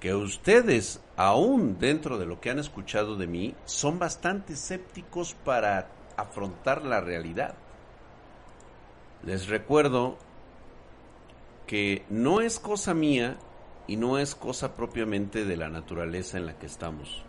que 0.00 0.14
ustedes, 0.14 1.00
aún 1.16 1.78
dentro 1.78 2.18
de 2.18 2.26
lo 2.26 2.40
que 2.40 2.50
han 2.50 2.58
escuchado 2.58 3.16
de 3.16 3.26
mí, 3.26 3.54
son 3.64 3.98
bastante 3.98 4.52
escépticos 4.52 5.34
para 5.34 5.88
afrontar 6.16 6.84
la 6.84 7.00
realidad. 7.00 7.54
Les 9.24 9.48
recuerdo 9.48 10.16
que 11.66 12.04
no 12.10 12.40
es 12.40 12.58
cosa 12.60 12.94
mía 12.94 13.36
y 13.86 13.96
no 13.96 14.18
es 14.18 14.34
cosa 14.34 14.74
propiamente 14.74 15.44
de 15.44 15.56
la 15.56 15.68
naturaleza 15.68 16.38
en 16.38 16.46
la 16.46 16.58
que 16.58 16.66
estamos. 16.66 17.24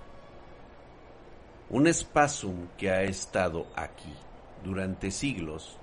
Un 1.70 1.88
espasum 1.88 2.68
que 2.78 2.92
ha 2.92 3.04
estado 3.04 3.68
aquí 3.76 4.14
durante 4.64 5.12
siglos 5.12 5.78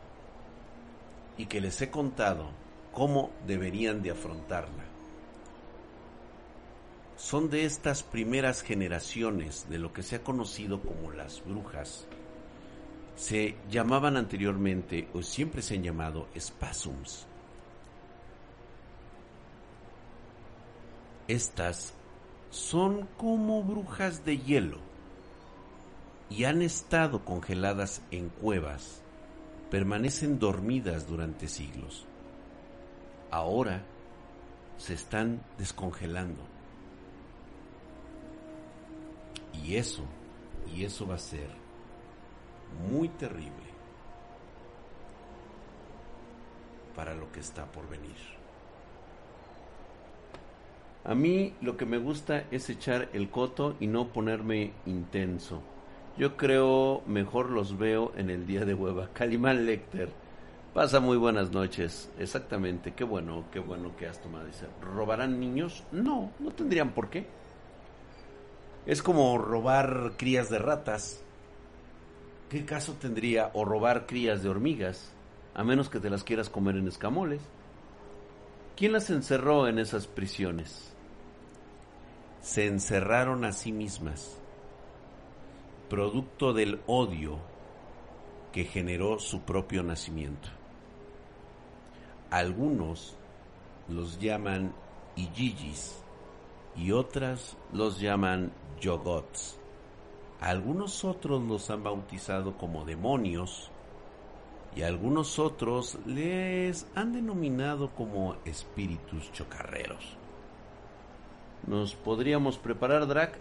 y 1.37 1.47
que 1.47 1.61
les 1.61 1.81
he 1.83 1.91
contado 1.91 2.51
cómo 2.93 3.31
deberían 3.47 4.03
de 4.03 4.13
afrontarla. 4.13 4.94
Son 7.17 7.49
de 7.49 7.65
estas 7.65 8.03
primeras 8.03 8.63
generaciones 8.63 9.67
de 9.69 9.79
lo 9.79 9.93
que 9.93 10.03
se 10.03 10.17
ha 10.17 10.23
conocido 10.23 10.81
como 10.81 11.13
las 11.13 11.45
brujas. 11.45 12.07
Se 13.17 13.57
llamaban 13.71 14.17
anteriormente 14.17 15.09
o 15.15 15.23
siempre 15.23 15.63
se 15.63 15.75
han 15.75 15.85
llamado 15.85 16.27
spasums. 16.39 17.27
Estas 21.29 21.95
son 22.51 23.09
como 23.17 23.63
brujas 23.63 24.25
de 24.25 24.39
hielo 24.39 24.79
y 26.29 26.45
han 26.45 26.63
estado 26.63 27.25
congeladas 27.25 28.03
en 28.11 28.29
cuevas, 28.29 29.01
permanecen 29.71 30.39
dormidas 30.39 31.07
durante 31.07 31.49
siglos. 31.49 32.05
Ahora 33.31 33.83
se 34.79 34.95
están 34.95 35.41
descongelando. 35.59 36.54
Y 39.63 39.77
eso, 39.77 40.03
y 40.75 40.85
eso 40.85 41.07
va 41.07 41.15
a 41.15 41.19
ser 41.19 41.49
muy 42.91 43.09
terrible 43.09 43.53
para 46.95 47.15
lo 47.15 47.31
que 47.33 47.41
está 47.41 47.67
por 47.67 47.89
venir. 47.89 48.17
A 51.05 51.15
mí 51.15 51.53
lo 51.61 51.77
que 51.77 51.85
me 51.85 51.99
gusta 51.99 52.45
es 52.51 52.71
echar 52.71 53.11
el 53.13 53.29
coto 53.29 53.77
y 53.79 53.87
no 53.87 54.09
ponerme 54.09 54.73
intenso. 54.87 55.61
Yo 56.17 56.37
creo 56.37 57.03
mejor 57.07 57.51
los 57.51 57.77
veo 57.77 58.13
en 58.17 58.31
el 58.31 58.47
día 58.47 58.65
de 58.65 58.73
hueva. 58.73 59.11
Calimán 59.13 59.67
Lecter. 59.67 60.09
Pasa 60.75 61.01
muy 61.01 61.17
buenas 61.19 61.53
noches. 61.53 62.11
Exactamente. 62.19 62.95
Qué 62.95 63.05
bueno, 63.05 63.45
qué 63.53 63.59
bueno 63.59 63.95
que 63.97 64.07
has 64.07 64.21
tomado. 64.21 64.47
¿robarán 64.81 65.39
niños? 65.39 65.85
No, 65.93 66.31
no 66.39 66.51
tendrían 66.53 66.93
por 66.93 67.11
qué. 67.11 67.27
Es 68.87 69.03
como 69.03 69.39
robar 69.39 70.13
crías 70.17 70.51
de 70.51 70.59
ratas. 70.59 71.23
¿Qué 72.51 72.65
caso 72.65 72.95
tendría 73.01 73.51
o 73.55 73.65
robar 73.65 74.07
crías 74.07 74.43
de 74.43 74.49
hormigas? 74.49 75.13
A 75.55 75.65
menos 75.65 75.89
que 75.89 76.01
te 76.01 76.11
las 76.11 76.25
quieras 76.25 76.51
comer 76.51 76.77
en 76.77 76.89
escamoles. 76.89 77.41
¿Quién 78.77 78.93
las 78.93 79.09
encerró 79.11 79.69
en 79.69 79.79
esas 79.79 80.07
prisiones? 80.07 80.93
Se 82.43 82.67
encerraron 82.67 83.45
a 83.45 83.53
sí 83.53 83.73
mismas 83.73 84.39
producto 85.89 86.53
del 86.53 86.81
odio 86.87 87.39
que 88.53 88.65
generó 88.65 89.19
su 89.19 89.43
propio 89.43 89.83
nacimiento. 89.83 90.49
Algunos 92.31 93.17
los 93.89 94.19
llaman 94.19 94.75
Iyigis 95.15 96.03
y 96.77 96.91
otras 96.93 97.57
los 97.73 98.01
llaman 98.01 98.51
Yogots. 98.81 99.59
Algunos 100.41 101.05
otros 101.05 101.43
los 101.43 101.71
han 101.71 101.83
bautizado 101.83 102.57
como 102.59 102.85
demonios 102.85 103.71
y 104.77 104.83
algunos 104.83 105.39
otros 105.39 105.99
les 106.07 106.87
han 106.95 107.13
denominado 107.13 107.91
como 107.91 108.37
espíritus 108.45 109.31
chocarreros. 109.33 110.17
¿Nos 111.67 111.95
podríamos 111.95 112.59
preparar, 112.59 113.07
Drac? 113.07 113.39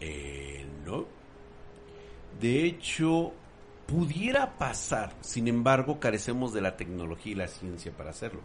Eh, 0.00 0.66
no. 0.84 1.04
De 2.40 2.64
hecho, 2.64 3.32
pudiera 3.86 4.56
pasar, 4.58 5.14
sin 5.20 5.48
embargo, 5.48 6.00
carecemos 6.00 6.52
de 6.52 6.60
la 6.62 6.76
tecnología 6.76 7.32
y 7.32 7.36
la 7.36 7.48
ciencia 7.48 7.92
para 7.92 8.10
hacerlo. 8.10 8.40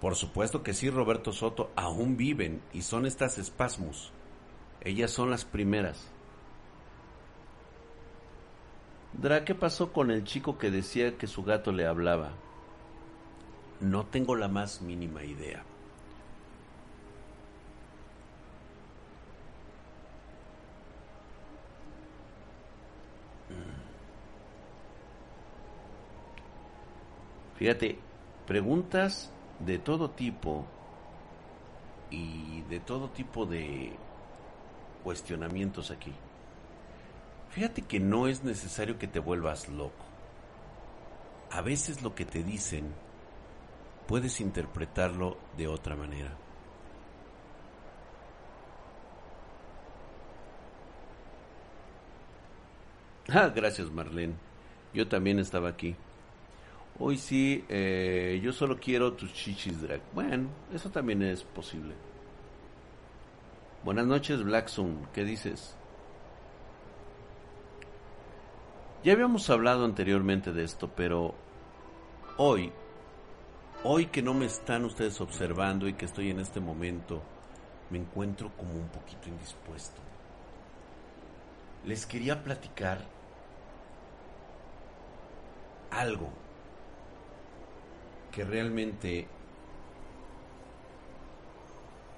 Por 0.00 0.14
supuesto 0.14 0.62
que 0.62 0.74
sí, 0.74 0.90
Roberto 0.90 1.32
Soto, 1.32 1.70
aún 1.74 2.16
viven 2.16 2.60
y 2.72 2.82
son 2.82 3.06
estas 3.06 3.38
espasmos. 3.38 4.12
Ellas 4.86 5.10
son 5.10 5.30
las 5.32 5.44
primeras. 5.44 6.06
Dra, 9.14 9.44
¿qué 9.44 9.52
pasó 9.52 9.92
con 9.92 10.12
el 10.12 10.22
chico 10.22 10.58
que 10.58 10.70
decía 10.70 11.18
que 11.18 11.26
su 11.26 11.42
gato 11.42 11.72
le 11.72 11.88
hablaba? 11.88 12.30
No 13.80 14.06
tengo 14.06 14.36
la 14.36 14.46
más 14.46 14.82
mínima 14.82 15.24
idea. 15.24 15.64
Fíjate, 27.56 27.98
preguntas 28.46 29.32
de 29.58 29.80
todo 29.80 30.10
tipo 30.10 30.64
y 32.08 32.62
de 32.70 32.78
todo 32.78 33.10
tipo 33.10 33.46
de 33.46 34.05
cuestionamientos 35.06 35.92
aquí. 35.92 36.12
Fíjate 37.50 37.82
que 37.82 38.00
no 38.00 38.26
es 38.26 38.42
necesario 38.42 38.98
que 38.98 39.06
te 39.06 39.20
vuelvas 39.20 39.68
loco. 39.68 40.04
A 41.52 41.60
veces 41.60 42.02
lo 42.02 42.16
que 42.16 42.24
te 42.24 42.42
dicen 42.42 42.92
puedes 44.08 44.40
interpretarlo 44.40 45.38
de 45.56 45.68
otra 45.68 45.94
manera. 45.94 46.36
Ah, 53.28 53.52
gracias 53.54 53.88
Marlene. 53.92 54.34
Yo 54.92 55.06
también 55.06 55.38
estaba 55.38 55.68
aquí. 55.68 55.94
Hoy 56.98 57.16
sí, 57.16 57.64
eh, 57.68 58.40
yo 58.42 58.52
solo 58.52 58.76
quiero 58.80 59.12
tus 59.12 59.32
chichis 59.32 59.80
drag. 59.80 60.00
Bueno, 60.12 60.48
eso 60.74 60.90
también 60.90 61.22
es 61.22 61.44
posible. 61.44 61.94
Buenas 63.86 64.06
noches, 64.06 64.42
Black 64.42 64.68
¿Qué 65.12 65.22
dices? 65.22 65.76
Ya 69.04 69.12
habíamos 69.12 69.48
hablado 69.48 69.84
anteriormente 69.84 70.52
de 70.52 70.64
esto, 70.64 70.90
pero 70.96 71.36
hoy, 72.36 72.72
hoy 73.84 74.06
que 74.06 74.22
no 74.22 74.34
me 74.34 74.46
están 74.46 74.84
ustedes 74.84 75.20
observando 75.20 75.86
y 75.86 75.92
que 75.92 76.06
estoy 76.06 76.30
en 76.30 76.40
este 76.40 76.58
momento, 76.58 77.22
me 77.90 77.98
encuentro 77.98 78.50
como 78.56 78.72
un 78.72 78.88
poquito 78.88 79.28
indispuesto. 79.28 80.00
Les 81.84 82.06
quería 82.06 82.42
platicar 82.42 82.98
algo 85.92 86.28
que 88.32 88.44
realmente 88.44 89.28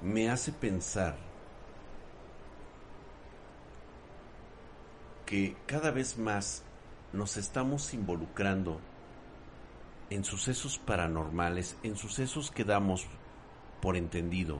me 0.00 0.30
hace 0.30 0.50
pensar 0.50 1.27
que 5.28 5.54
cada 5.66 5.90
vez 5.90 6.16
más 6.16 6.62
nos 7.12 7.36
estamos 7.36 7.92
involucrando 7.92 8.80
en 10.08 10.24
sucesos 10.24 10.78
paranormales, 10.78 11.76
en 11.82 11.96
sucesos 11.96 12.50
que 12.50 12.64
damos 12.64 13.06
por 13.82 13.98
entendido, 13.98 14.58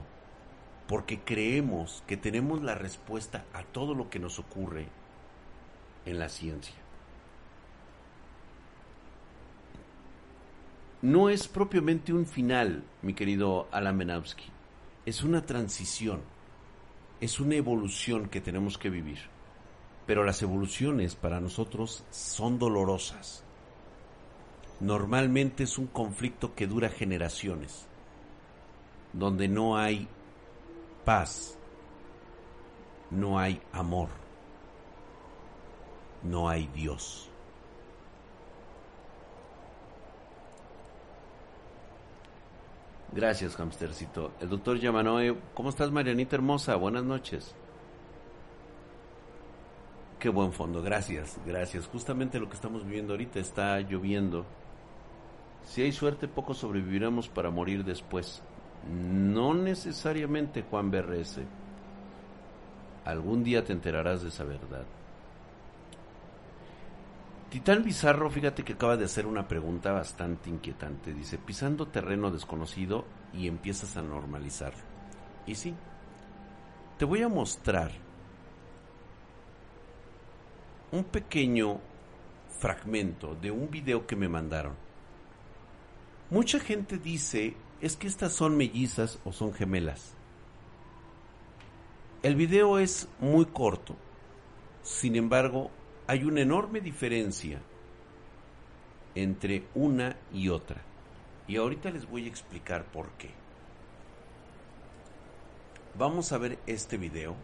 porque 0.86 1.20
creemos 1.20 2.04
que 2.06 2.19
tenemos 2.19 2.62
la 2.62 2.75
respuesta 2.75 3.46
a 3.54 3.62
todo 3.62 3.94
lo 3.94 4.10
que 4.10 4.19
nos 4.19 4.38
ocurre 4.38 4.88
en 6.04 6.19
la 6.19 6.28
ciencia. 6.28 6.75
no 11.00 11.31
es 11.31 11.46
propiamente 11.46 12.12
un 12.12 12.26
final, 12.26 12.82
mi 13.02 13.14
querido 13.14 13.69
Alan 13.70 13.96
Menowski. 13.96 14.46
Es 15.06 15.22
una 15.22 15.46
transición, 15.46 16.20
es 17.20 17.38
una 17.38 17.54
evolución 17.54 18.28
que 18.28 18.40
tenemos 18.40 18.76
que 18.78 18.90
vivir. 18.90 19.38
Pero 20.08 20.25
las 20.25 20.40
evoluciones 20.40 21.14
para 21.16 21.38
nosotros 21.38 22.02
son 22.10 22.58
dolorosas. 22.58 23.44
Normalmente 24.81 25.64
es 25.64 25.76
un 25.76 25.87
conflicto 25.87 26.55
que 26.55 26.66
dura 26.66 26.88
generaciones, 26.88 27.87
donde 29.12 29.49
no 29.49 29.76
hay 29.76 30.08
paz, 31.05 31.58
no 33.10 33.38
hay 33.38 33.60
amor, 33.70 34.08
no 36.22 36.49
hay 36.49 36.69
Dios. 36.69 37.28
Gracias, 43.12 43.60
hamstercito. 43.60 44.32
El 44.40 44.49
doctor 44.49 44.78
Yamanoe, 44.78 45.37
¿cómo 45.52 45.69
estás, 45.69 45.90
Marianita 45.90 46.37
hermosa? 46.37 46.76
Buenas 46.76 47.05
noches. 47.05 47.55
Qué 50.19 50.29
buen 50.29 50.53
fondo, 50.53 50.82
gracias, 50.82 51.38
gracias. 51.47 51.87
Justamente 51.87 52.41
lo 52.41 52.49
que 52.49 52.56
estamos 52.56 52.85
viviendo 52.85 53.12
ahorita 53.12 53.38
está 53.38 53.79
lloviendo. 53.81 54.44
Si 55.65 55.82
hay 55.82 55.93
suerte, 55.93 56.26
poco 56.26 56.55
sobreviviremos 56.55 57.29
para 57.29 57.50
morir 57.50 57.85
después. 57.85 58.43
No 58.91 59.55
necesariamente, 59.55 60.65
Juan 60.69 60.91
BRS. 60.91 61.41
Algún 63.05 63.44
día 63.44 63.65
te 63.65 63.73
enterarás 63.73 64.23
de 64.23 64.31
esa 64.31 64.43
verdad. 64.43 64.85
Titán 67.50 67.85
Bizarro, 67.85 68.29
fíjate 68.29 68.65
que 68.65 68.73
acaba 68.73 68.97
de 68.97 69.05
hacer 69.05 69.25
una 69.25 69.47
pregunta 69.47 69.93
bastante 69.93 70.50
inquietante. 70.50 71.15
Dice, 71.15 71.38
pisando 71.38 71.87
terreno 71.87 72.31
desconocido 72.31 73.05
y 73.32 73.47
empiezas 73.47 73.97
a 73.97 74.03
normalizarlo. 74.03 74.82
Y 75.47 75.55
sí, 75.55 75.75
te 76.99 77.05
voy 77.05 77.23
a 77.23 77.29
mostrar 77.29 78.07
un 80.93 81.05
pequeño 81.05 81.81
fragmento 82.58 83.35
de 83.35 83.50
un 83.50 83.70
video 83.70 84.06
que 84.06 84.17
me 84.17 84.29
mandaron. 84.29 84.75
Mucha 86.31 86.61
gente 86.61 86.99
dice, 86.99 87.55
es 87.81 87.96
que 87.96 88.06
estas 88.06 88.32
son 88.32 88.56
mellizas 88.56 89.19
o 89.25 89.32
son 89.32 89.52
gemelas. 89.52 90.14
El 92.23 92.35
video 92.35 92.79
es 92.79 93.08
muy 93.20 93.46
corto, 93.46 93.94
sin 94.82 95.17
embargo, 95.17 95.70
hay 96.06 96.25
una 96.25 96.40
enorme 96.40 96.81
diferencia 96.81 97.61
entre 99.14 99.64
una 99.75 100.17
y 100.32 100.49
otra. 100.49 100.82
Y 101.46 101.56
ahorita 101.56 101.91
les 101.91 102.08
voy 102.08 102.25
a 102.25 102.29
explicar 102.29 102.84
por 102.87 103.11
qué. 103.12 103.31
Vamos 105.99 106.32
a 106.32 106.38
ver 106.38 106.58
este 106.67 106.96
video. 106.96 107.34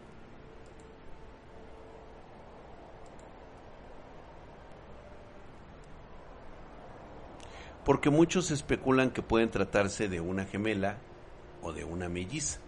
Porque 7.85 8.09
muchos 8.09 8.51
especulan 8.51 9.11
que 9.11 9.21
pueden 9.21 9.51
tratarse 9.51 10.09
de 10.09 10.19
una 10.19 10.45
gemela 10.45 10.97
o 11.61 11.71
de 11.71 11.85
una 11.85 12.09
melliza. 12.09 12.59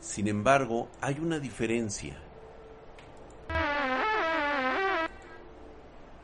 Sin 0.00 0.28
embargo, 0.28 0.88
hay 1.00 1.18
una 1.18 1.38
diferencia. 1.38 2.16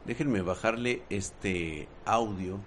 Déjenme 0.04 0.42
bajarle 0.42 1.02
este 1.10 1.88
audio 2.04 2.60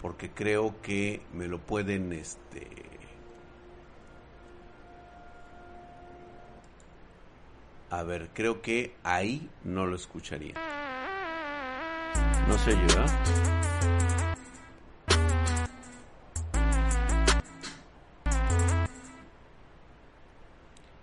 porque 0.00 0.30
creo 0.30 0.80
que 0.82 1.22
me 1.32 1.46
lo 1.46 1.58
pueden 1.58 2.12
este 2.12 2.68
A 7.90 8.02
ver, 8.02 8.28
creo 8.34 8.60
que 8.60 8.94
ahí 9.02 9.48
no 9.64 9.86
lo 9.86 9.96
escucharía. 9.96 10.54
No 12.46 12.58
sé 12.58 12.72
yo, 12.72 13.04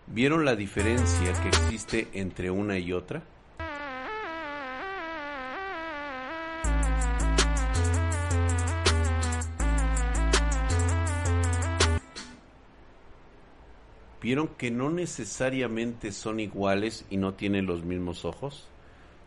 ¿Vieron 0.08 0.46
la 0.46 0.56
diferencia 0.56 1.34
que 1.42 1.50
existe 1.50 2.08
entre 2.14 2.50
una 2.50 2.78
y 2.78 2.94
otra? 2.94 3.24
¿Vieron 14.26 14.48
que 14.48 14.72
no 14.72 14.90
necesariamente 14.90 16.12
son 16.12 16.40
iguales 16.40 17.06
y 17.12 17.18
no 17.18 17.36
tienen 17.36 17.68
los 17.68 17.84
mismos 17.84 18.26
ojos? 18.26 18.68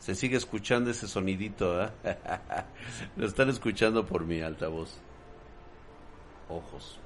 Se 0.00 0.17
sigue 0.17 0.37
escuchando 0.37 0.91
ese 0.91 1.06
sonidito, 1.06 1.85
¿eh? 1.85 1.91
Lo 3.17 3.25
están 3.25 3.49
escuchando 3.49 4.05
por 4.05 4.25
mi 4.25 4.41
altavoz. 4.41 4.99
Ojos 6.49 6.99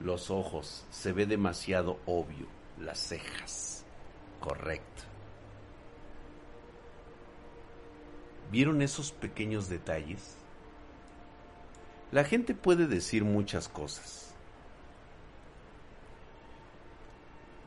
los 0.00 0.30
ojos, 0.30 0.84
se 0.90 1.12
ve 1.12 1.26
demasiado 1.26 1.98
obvio, 2.06 2.46
las 2.80 2.98
cejas, 2.98 3.84
correcto. 4.40 5.02
¿Vieron 8.50 8.80
esos 8.82 9.12
pequeños 9.12 9.68
detalles? 9.68 10.36
La 12.12 12.24
gente 12.24 12.54
puede 12.54 12.86
decir 12.86 13.24
muchas 13.24 13.68
cosas. 13.68 14.25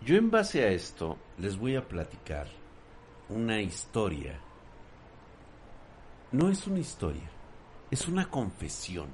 Yo 0.01 0.15
en 0.15 0.31
base 0.31 0.63
a 0.63 0.69
esto 0.69 1.17
les 1.37 1.57
voy 1.57 1.75
a 1.75 1.87
platicar 1.87 2.47
una 3.27 3.61
historia. 3.61 4.39
No 6.31 6.49
es 6.49 6.65
una 6.67 6.79
historia, 6.79 7.29
es 7.91 8.07
una 8.07 8.29
confesión 8.29 9.09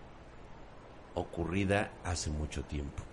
ocurrida 1.16 1.92
hace 2.04 2.30
mucho 2.30 2.64
tiempo. 2.64 3.04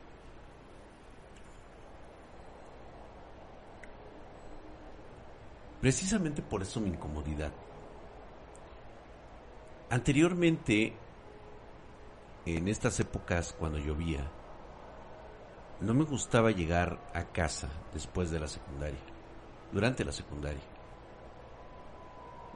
Precisamente 5.81 6.43
por 6.43 6.63
eso 6.63 6.81
mi 6.81 6.91
incomodidad. 6.91 7.53
Anteriormente, 9.91 10.95
en 12.47 12.69
estas 12.69 13.01
épocas 13.01 13.55
cuando 13.59 13.79
llovía, 13.79 14.31
no 15.83 15.95
me 15.95 16.05
gustaba 16.05 16.53
llegar 16.53 16.99
a 17.13 17.25
casa 17.25 17.69
después 17.93 18.31
de 18.31 18.39
la 18.39 18.47
secundaria, 18.47 19.01
durante 19.73 20.05
la 20.05 20.13
secundaria, 20.13 20.63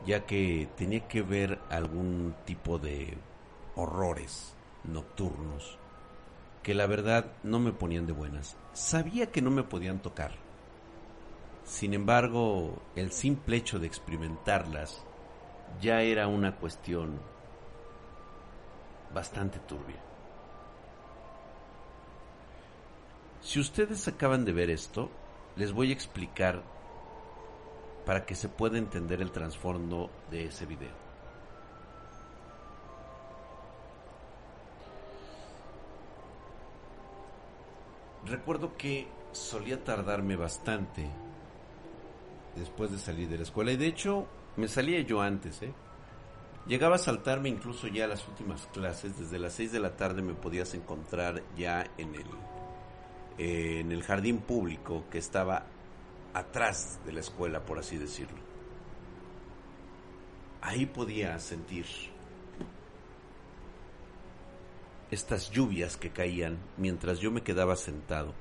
ya 0.06 0.25
que 0.25 0.69
tenía 0.76 1.08
que 1.08 1.23
ver 1.23 1.58
algún 1.69 2.34
tipo 2.44 2.78
de 2.78 3.19
horrores 3.75 4.55
nocturnos 4.84 5.78
que 6.62 6.75
la 6.75 6.87
verdad 6.87 7.26
no 7.43 7.58
me 7.58 7.73
ponían 7.73 8.06
de 8.06 8.12
buenas. 8.12 8.56
Sabía 8.73 9.31
que 9.31 9.40
no 9.40 9.50
me 9.50 9.62
podían 9.62 10.00
tocar. 10.00 10.32
Sin 11.64 11.94
embargo, 11.94 12.82
el 12.96 13.12
simple 13.12 13.56
hecho 13.56 13.78
de 13.78 13.87
experimentarlas 13.87 15.05
ya 15.81 16.02
era 16.02 16.26
una 16.26 16.56
cuestión 16.56 17.20
bastante 19.14 19.59
turbia. 19.61 20.05
Si 23.47 23.61
ustedes 23.61 24.09
acaban 24.09 24.45
de 24.45 24.53
ver 24.53 24.71
esto, 24.71 25.09
les 25.55 25.73
voy 25.73 25.91
a 25.91 25.93
explicar 25.93 26.65
para 28.05 28.26
que 28.26 28.35
se 28.35 28.49
pueda 28.49 28.76
entender 28.76 29.23
el 29.23 29.31
trasfondo 29.31 30.11
de 30.33 30.47
ese 30.47 30.67
video. 30.67 30.91
recuerdo 38.25 38.76
que 38.76 39.07
solía 39.31 39.85
tardarme 39.85 40.35
bastante 40.35 41.09
después 42.57 42.91
de 42.91 42.99
salir 42.99 43.29
de 43.29 43.37
la 43.37 43.45
escuela 43.45 43.71
y 43.71 43.76
de 43.76 43.87
hecho 43.87 44.26
me 44.57 44.67
salía 44.67 45.00
yo 45.03 45.21
antes, 45.21 45.62
¿eh? 45.62 45.73
Llegaba 46.67 46.97
a 46.97 46.99
saltarme 46.99 47.49
incluso 47.49 47.87
ya 47.87 48.09
las 48.09 48.26
últimas 48.26 48.67
clases, 48.73 49.17
desde 49.17 49.38
las 49.38 49.53
6 49.53 49.71
de 49.71 49.79
la 49.79 49.97
tarde 49.97 50.21
me 50.21 50.35
podías 50.35 50.75
encontrar 50.75 51.45
ya 51.57 51.88
en 51.97 52.17
el, 52.17 52.26
eh, 53.38 53.81
en 53.81 53.93
el 53.93 54.02
jardín 54.02 54.38
público 54.38 55.05
que 55.11 55.19
estaba 55.19 55.66
atrás 56.33 57.00
de 57.05 57.12
la 57.12 57.21
escuela, 57.21 57.64
por 57.64 57.78
así 57.78 57.97
decirlo. 57.97 58.38
Ahí 60.61 60.87
podía 60.87 61.38
sentir 61.38 61.87
estas 65.11 65.50
lluvias 65.50 65.97
que 65.97 66.11
caían 66.11 66.59
mientras 66.76 67.21
yo 67.21 67.31
me 67.31 67.43
quedaba 67.43 67.76
sentado. 67.76 68.35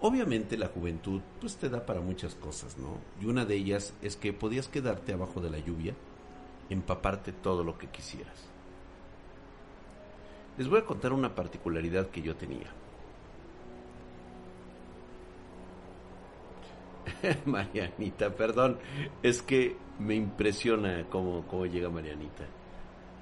Obviamente 0.00 0.58
la 0.58 0.68
juventud 0.68 1.22
pues 1.40 1.56
te 1.56 1.68
da 1.68 1.86
para 1.86 2.00
muchas 2.00 2.34
cosas, 2.34 2.76
¿no? 2.76 2.98
Y 3.20 3.26
una 3.26 3.44
de 3.44 3.54
ellas 3.54 3.94
es 4.02 4.16
que 4.16 4.32
podías 4.32 4.68
quedarte 4.68 5.12
abajo 5.12 5.40
de 5.40 5.50
la 5.50 5.58
lluvia, 5.58 5.94
empaparte 6.68 7.32
todo 7.32 7.62
lo 7.62 7.78
que 7.78 7.88
quisieras. 7.88 8.50
Les 10.58 10.68
voy 10.68 10.80
a 10.80 10.84
contar 10.84 11.12
una 11.12 11.34
particularidad 11.34 12.10
que 12.10 12.22
yo 12.22 12.36
tenía. 12.36 12.70
Marianita, 17.44 18.30
perdón, 18.34 18.78
es 19.22 19.42
que 19.42 19.76
me 19.98 20.14
impresiona 20.14 21.06
cómo, 21.10 21.46
cómo 21.46 21.66
llega 21.66 21.88
Marianita. 21.90 22.44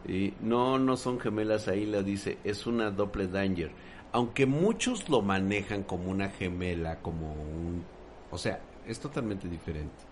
Y 0.06 0.34
no, 0.40 0.78
no 0.78 0.96
son 0.96 1.20
gemelas 1.20 1.68
ahí, 1.68 1.86
la 1.86 2.02
dice, 2.02 2.38
es 2.44 2.66
una 2.66 2.90
doble 2.90 3.28
danger. 3.28 3.70
Aunque 4.12 4.46
muchos 4.46 5.08
lo 5.08 5.22
manejan 5.22 5.84
como 5.84 6.10
una 6.10 6.28
gemela, 6.28 7.00
como 7.00 7.32
un... 7.32 7.84
O 8.30 8.38
sea, 8.38 8.60
es 8.86 8.98
totalmente 8.98 9.48
diferente. 9.48 10.04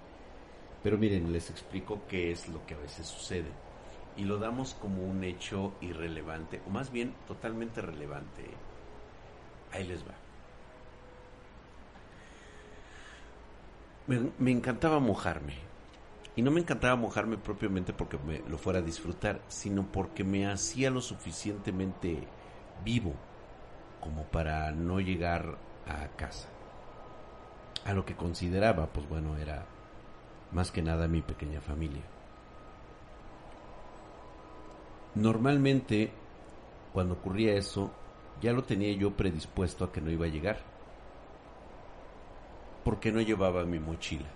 Pero 0.83 0.97
miren, 0.97 1.33
les 1.33 1.51
explico 1.51 2.03
qué 2.09 2.31
es 2.31 2.49
lo 2.49 2.65
que 2.67 2.75
a 2.75 2.79
veces 2.79 3.07
sucede. 3.07 3.51
Y 4.17 4.25
lo 4.25 4.39
damos 4.39 4.75
como 4.75 5.03
un 5.05 5.25
hecho 5.25 5.75
irrelevante, 5.81 6.61
o 6.67 6.71
más 6.71 6.91
bien 6.91 7.15
totalmente 7.27 7.81
relevante. 7.81 8.45
Ahí 9.73 9.87
les 9.87 10.03
va. 10.03 10.20
Me, 14.11 14.51
encantaba 14.51 14.99
mojarme. 14.99 15.55
Y 16.35 16.43
no 16.43 16.51
me 16.51 16.59
encantaba 16.61 16.97
mojarme 16.97 17.39
propiamente 17.39 17.93
porque 17.93 18.19
me 18.19 18.41
lo 18.49 18.59
fuera 18.59 18.81
a 18.81 18.83
disfrutar, 18.83 19.41
sino 19.47 19.87
porque 19.93 20.25
me 20.25 20.49
hacía 20.49 20.91
lo 20.91 21.01
suficientemente 21.01 22.27
vivo 22.85 23.15
como 24.01 24.25
para 24.25 24.73
no 24.73 24.99
llegar 24.99 25.59
a 25.87 26.09
casa. 26.17 26.49
A 27.85 27.93
lo 27.93 28.05
que 28.05 28.17
consideraba, 28.17 28.89
pues 28.89 29.09
bueno, 29.09 29.37
era 29.37 29.65
más 30.51 30.73
que 30.73 30.83
nada 30.83 31.07
mi 31.07 31.23
pequeña 31.23 31.61
familia. 31.61 32.03
Normalmente, 35.15 36.11
cuando 36.93 37.15
ocurría 37.15 37.55
eso, 37.55 37.93
ya 38.41 38.53
lo 38.53 38.65
tenía 38.65 38.93
yo 38.93 39.17
predispuesto 39.17 39.85
a 39.85 39.93
que 39.93 40.01
no 40.01 40.11
iba 40.11 40.27
a 40.27 40.31
llegar. 40.31 40.70
Porque 42.85 43.13
no 43.13 43.21
llevaba 43.21 43.65
mi 43.65 43.79
mochila. 43.79 44.29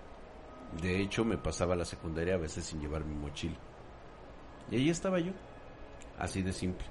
De 0.81 1.01
hecho, 1.01 1.23
me 1.25 1.37
pasaba 1.37 1.75
la 1.75 1.85
secundaria 1.85 2.35
a 2.35 2.39
veces 2.39 2.65
sin 2.65 2.81
llevar 2.81 3.03
mi 3.05 3.15
mochila. 3.15 3.55
Y 4.69 4.75
ahí 4.75 4.89
estaba 4.89 5.19
yo, 5.19 5.31
así 6.17 6.41
de 6.41 6.53
simple. 6.53 6.85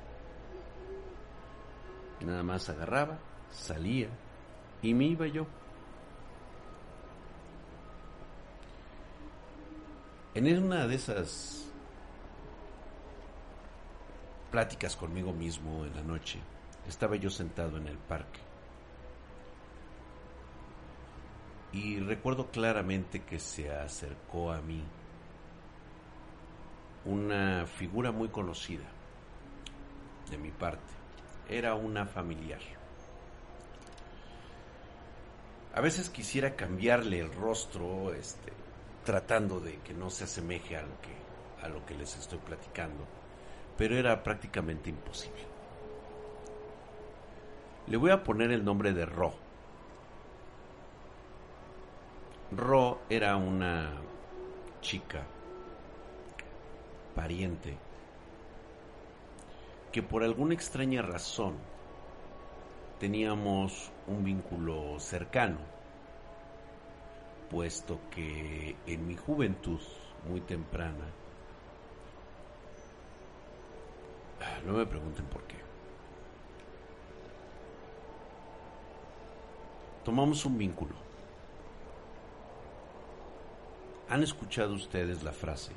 Nada 2.21 2.43
más 2.43 2.69
agarraba, 2.71 3.19
salía 3.51 4.09
y 4.81 4.95
me 4.95 5.05
iba 5.05 5.27
yo. 5.27 5.47
En 10.35 10.65
una 10.65 10.87
de 10.87 10.95
esas 10.97 11.65
pláticas 14.51 14.97
conmigo 14.97 15.33
mismo 15.33 15.85
en 15.85 15.95
la 15.95 16.03
noche, 16.03 16.39
estaba 16.89 17.17
yo 17.17 17.31
sentado 17.31 17.77
en 17.77 17.89
el 17.89 17.99
parque. 17.99 18.41
Y 21.75 21.99
recuerdo 21.99 22.53
claramente 22.53 23.25
que 23.25 23.41
se 23.41 23.73
acercó 23.73 24.53
a 24.53 24.61
mí 24.61 24.81
una 27.05 27.67
figura 27.67 28.13
muy 28.13 28.29
conocida 28.29 28.85
de 30.31 30.39
mi 30.39 30.53
parte. 30.53 30.93
Era 31.49 31.75
una 31.75 32.07
familiar. 32.07 32.61
A 35.75 35.81
veces 35.81 36.11
quisiera 36.11 36.55
cambiarle 36.55 37.19
el 37.19 37.33
rostro, 37.33 38.15
este, 38.15 38.53
tratando 39.05 39.59
de 39.59 39.79
que 39.79 39.95
no 39.95 40.11
se 40.11 40.25
asemeje 40.25 40.77
a 40.77 40.83
lo 40.83 41.01
que, 41.01 41.67
a 41.67 41.69
lo 41.69 41.85
que 41.85 41.97
les 41.97 42.17
estoy 42.17 42.39
platicando, 42.39 43.05
pero 43.77 43.97
era 43.97 44.23
prácticamente 44.23 44.91
imposible. 44.91 45.43
Le 47.89 47.97
voy 47.97 48.13
a 48.13 48.23
poner 48.23 48.53
el 48.53 48.65
nombre 48.65 48.93
de 48.93 49.07
Ro. 49.07 49.44
Ro 52.57 53.01
era 53.11 53.37
una 53.37 53.91
chica 54.81 55.27
pariente 57.15 57.77
que 59.91 60.03
por 60.05 60.23
alguna 60.23 60.55
extraña 60.55 61.03
razón 61.03 61.55
teníamos 63.01 63.91
un 64.07 64.23
vínculo 64.23 65.01
cercano 65.01 65.59
puesto 67.51 67.99
que 68.11 68.77
en 68.87 69.07
mi 69.07 69.17
juventud 69.17 69.81
muy 70.29 70.41
temprana, 70.41 71.07
no 74.65 74.75
me 74.75 74.87
pregunten 74.87 75.27
por 75.27 75.43
qué, 75.45 75.57
tomamos 80.05 80.45
un 80.45 80.57
vínculo. 80.57 81.14
¿Han 84.09 84.23
escuchado 84.23 84.75
ustedes 84.75 85.23
la 85.23 85.33
frase, 85.33 85.73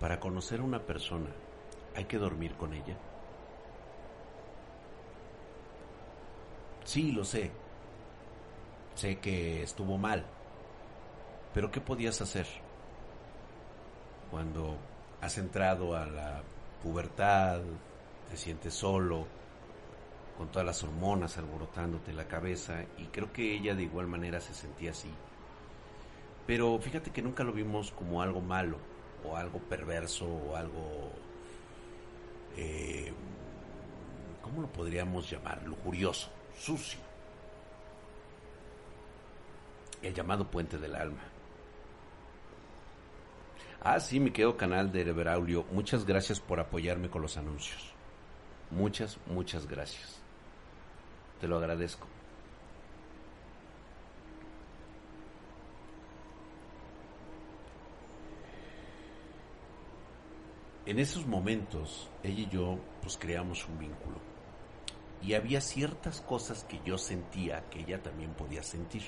para 0.00 0.20
conocer 0.20 0.60
a 0.60 0.64
una 0.64 0.80
persona 0.84 1.30
hay 1.96 2.04
que 2.04 2.18
dormir 2.18 2.54
con 2.54 2.72
ella? 2.72 2.96
Sí, 6.84 7.12
lo 7.12 7.24
sé. 7.24 7.50
Sé 8.94 9.18
que 9.18 9.62
estuvo 9.62 9.98
mal 9.98 10.24
pero 11.58 11.70
¿qué 11.70 11.80
podías 11.80 12.20
hacer 12.20 12.46
cuando 14.30 14.76
has 15.20 15.38
entrado 15.38 15.96
a 15.96 16.06
la 16.06 16.42
pubertad, 16.82 17.60
te 18.30 18.36
sientes 18.36 18.74
solo, 18.74 19.26
con 20.36 20.48
todas 20.48 20.66
las 20.66 20.84
hormonas 20.84 21.38
alborotándote 21.38 22.12
la 22.12 22.28
cabeza? 22.28 22.84
Y 22.98 23.06
creo 23.06 23.32
que 23.32 23.54
ella 23.54 23.74
de 23.74 23.84
igual 23.84 24.06
manera 24.06 24.40
se 24.40 24.54
sentía 24.54 24.90
así. 24.90 25.10
Pero 26.48 26.78
fíjate 26.78 27.10
que 27.10 27.20
nunca 27.20 27.44
lo 27.44 27.52
vimos 27.52 27.90
como 27.90 28.22
algo 28.22 28.40
malo, 28.40 28.78
o 29.22 29.36
algo 29.36 29.58
perverso, 29.58 30.24
o 30.24 30.56
algo... 30.56 31.12
Eh, 32.56 33.12
¿Cómo 34.40 34.62
lo 34.62 34.68
podríamos 34.68 35.30
llamar? 35.30 35.62
Lujurioso, 35.64 36.30
sucio. 36.56 36.98
El 40.00 40.14
llamado 40.14 40.50
puente 40.50 40.78
del 40.78 40.96
alma. 40.96 41.22
Ah, 43.82 44.00
sí, 44.00 44.18
mi 44.18 44.30
querido 44.30 44.56
canal 44.56 44.90
de 44.90 45.04
Braulio. 45.12 45.66
Muchas 45.70 46.06
gracias 46.06 46.40
por 46.40 46.60
apoyarme 46.60 47.10
con 47.10 47.20
los 47.20 47.36
anuncios. 47.36 47.92
Muchas, 48.70 49.18
muchas 49.26 49.68
gracias. 49.68 50.18
Te 51.42 51.46
lo 51.46 51.58
agradezco. 51.58 52.06
En 60.88 60.98
esos 60.98 61.26
momentos, 61.26 62.08
ella 62.22 62.40
y 62.40 62.48
yo, 62.48 62.78
pues 63.02 63.18
creamos 63.18 63.68
un 63.68 63.78
vínculo. 63.78 64.16
Y 65.20 65.34
había 65.34 65.60
ciertas 65.60 66.22
cosas 66.22 66.64
que 66.64 66.80
yo 66.82 66.96
sentía 66.96 67.68
que 67.68 67.80
ella 67.80 68.02
también 68.02 68.32
podía 68.32 68.62
sentir. 68.62 69.02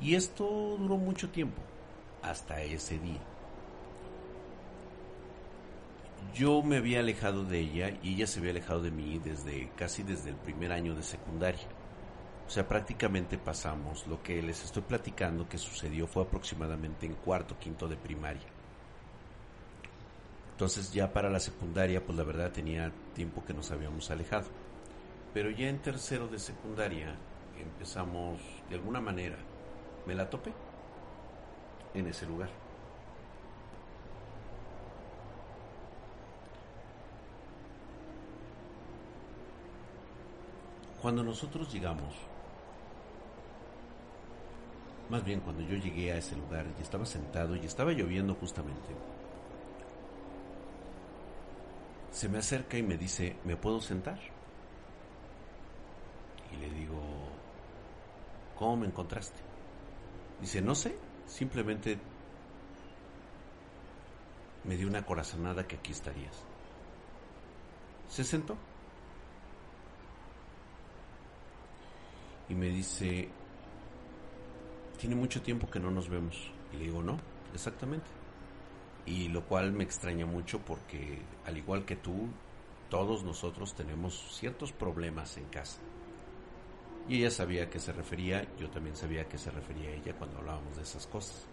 Y 0.00 0.14
esto 0.14 0.46
duró 0.78 0.96
mucho 0.96 1.28
tiempo, 1.28 1.60
hasta 2.22 2.62
ese 2.62 2.98
día 2.98 3.20
yo 6.34 6.62
me 6.62 6.78
había 6.78 7.00
alejado 7.00 7.44
de 7.44 7.60
ella 7.60 7.98
y 8.02 8.14
ella 8.14 8.26
se 8.26 8.38
había 8.38 8.52
alejado 8.52 8.80
de 8.80 8.90
mí 8.90 9.20
desde 9.22 9.70
casi 9.76 10.02
desde 10.02 10.30
el 10.30 10.36
primer 10.36 10.72
año 10.72 10.94
de 10.94 11.02
secundaria. 11.02 11.66
O 12.46 12.50
sea, 12.50 12.66
prácticamente 12.66 13.36
pasamos 13.36 14.06
lo 14.06 14.22
que 14.22 14.40
les 14.42 14.64
estoy 14.64 14.82
platicando 14.82 15.48
que 15.48 15.58
sucedió 15.58 16.06
fue 16.06 16.22
aproximadamente 16.22 17.04
en 17.04 17.14
cuarto, 17.14 17.58
quinto 17.58 17.88
de 17.88 17.96
primaria. 17.96 18.55
Entonces 20.56 20.90
ya 20.90 21.12
para 21.12 21.28
la 21.28 21.38
secundaria, 21.38 22.02
pues 22.02 22.16
la 22.16 22.24
verdad 22.24 22.50
tenía 22.50 22.90
tiempo 23.14 23.44
que 23.44 23.52
nos 23.52 23.70
habíamos 23.70 24.10
alejado. 24.10 24.46
Pero 25.34 25.50
ya 25.50 25.68
en 25.68 25.82
tercero 25.82 26.28
de 26.28 26.38
secundaria 26.38 27.14
empezamos 27.60 28.40
de 28.70 28.76
alguna 28.76 28.98
manera, 28.98 29.36
me 30.06 30.14
la 30.14 30.30
topé 30.30 30.54
en 31.92 32.06
ese 32.06 32.24
lugar. 32.24 32.48
Cuando 41.02 41.22
nosotros 41.22 41.70
llegamos, 41.70 42.14
más 45.10 45.22
bien 45.22 45.40
cuando 45.40 45.62
yo 45.64 45.76
llegué 45.76 46.12
a 46.12 46.16
ese 46.16 46.34
lugar 46.34 46.64
y 46.78 46.82
estaba 46.82 47.04
sentado 47.04 47.54
y 47.56 47.66
estaba 47.66 47.92
lloviendo 47.92 48.34
justamente, 48.36 48.94
se 52.16 52.30
me 52.30 52.38
acerca 52.38 52.78
y 52.78 52.82
me 52.82 52.96
dice, 52.96 53.36
¿me 53.44 53.58
puedo 53.58 53.78
sentar? 53.78 54.18
Y 56.50 56.56
le 56.56 56.70
digo, 56.70 56.98
¿cómo 58.58 58.78
me 58.78 58.86
encontraste? 58.86 59.38
Dice, 60.40 60.62
no 60.62 60.74
sé, 60.74 60.96
simplemente 61.26 61.98
me 64.64 64.78
dio 64.78 64.88
una 64.88 65.04
corazonada 65.04 65.66
que 65.68 65.76
aquí 65.76 65.92
estarías. 65.92 66.42
Se 68.08 68.24
sentó. 68.24 68.56
y 72.48 72.54
me 72.54 72.68
dice, 72.68 73.28
tiene 74.98 75.16
mucho 75.16 75.42
tiempo 75.42 75.68
que 75.68 75.80
no 75.80 75.90
nos 75.90 76.08
vemos. 76.08 76.50
Y 76.72 76.76
le 76.76 76.84
digo, 76.84 77.02
no, 77.02 77.18
exactamente. 77.52 78.06
Y 79.06 79.28
lo 79.28 79.46
cual 79.46 79.72
me 79.72 79.84
extraña 79.84 80.26
mucho 80.26 80.60
porque, 80.60 81.22
al 81.44 81.56
igual 81.56 81.84
que 81.84 81.96
tú, 81.96 82.28
todos 82.90 83.22
nosotros 83.24 83.74
tenemos 83.74 84.36
ciertos 84.36 84.72
problemas 84.72 85.36
en 85.36 85.44
casa. 85.44 85.80
Y 87.08 87.18
ella 87.18 87.30
sabía 87.30 87.64
a 87.64 87.70
qué 87.70 87.78
se 87.78 87.92
refería, 87.92 88.46
yo 88.58 88.68
también 88.68 88.96
sabía 88.96 89.22
a 89.22 89.28
qué 89.28 89.38
se 89.38 89.50
refería 89.50 89.90
ella 89.90 90.14
cuando 90.18 90.38
hablábamos 90.38 90.76
de 90.76 90.82
esas 90.82 91.06
cosas. 91.06 91.46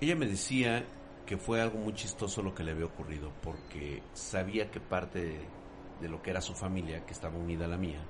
Ella 0.00 0.16
me 0.16 0.26
decía 0.26 0.86
que 1.26 1.36
fue 1.36 1.60
algo 1.60 1.78
muy 1.78 1.92
chistoso 1.92 2.40
lo 2.40 2.54
que 2.54 2.62
le 2.62 2.70
había 2.70 2.86
ocurrido, 2.86 3.30
porque 3.42 4.02
sabía 4.14 4.70
que 4.70 4.80
parte 4.80 5.44
de, 6.00 6.08
lo 6.08 6.22
que 6.22 6.30
era 6.30 6.40
su 6.40 6.54
familia, 6.54 7.04
que 7.04 7.12
estaba 7.12 7.36
unida 7.36 7.66
a 7.66 7.68
la 7.68 7.76
mía, 7.76 8.00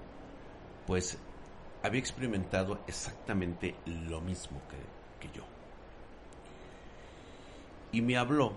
pues 0.87 1.19
había 1.83 1.99
experimentado 1.99 2.81
exactamente 2.87 3.75
lo 3.87 4.21
mismo 4.21 4.61
que, 4.69 5.28
yo. 5.35 5.43
Y 7.92 8.02
me 8.02 8.16
habló 8.16 8.54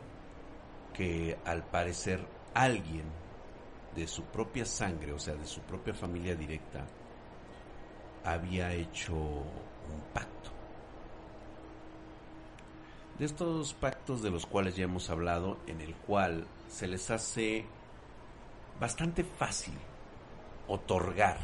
que 0.94 1.38
al 1.46 1.64
parecer 1.64 2.20
alguien 2.54 3.06
de 3.96 4.08
su 4.08 4.24
propia 4.24 4.66
sangre, 4.66 5.14
o 5.14 5.20
sea, 5.20 5.36
de 5.36 5.46
su 5.46 5.62
propia 5.62 5.94
familia 5.94 6.36
directa, 6.36 6.86
había 8.24 8.74
hecho 8.74 9.14
un 9.14 10.02
pacto. 10.14 10.52
De 13.18 13.26
estos 13.26 13.74
pactos 13.74 14.22
de 14.22 14.32
los 14.32 14.46
cuales 14.46 14.76
ya 14.76 14.86
hemos 14.86 15.10
hablado, 15.10 15.58
en 15.68 15.82
el 15.82 15.96
cual 15.96 16.48
se 16.70 16.88
les 16.88 17.10
hace 17.12 17.66
bastante 18.80 19.24
fácil 19.24 19.76
otorgar 20.68 21.38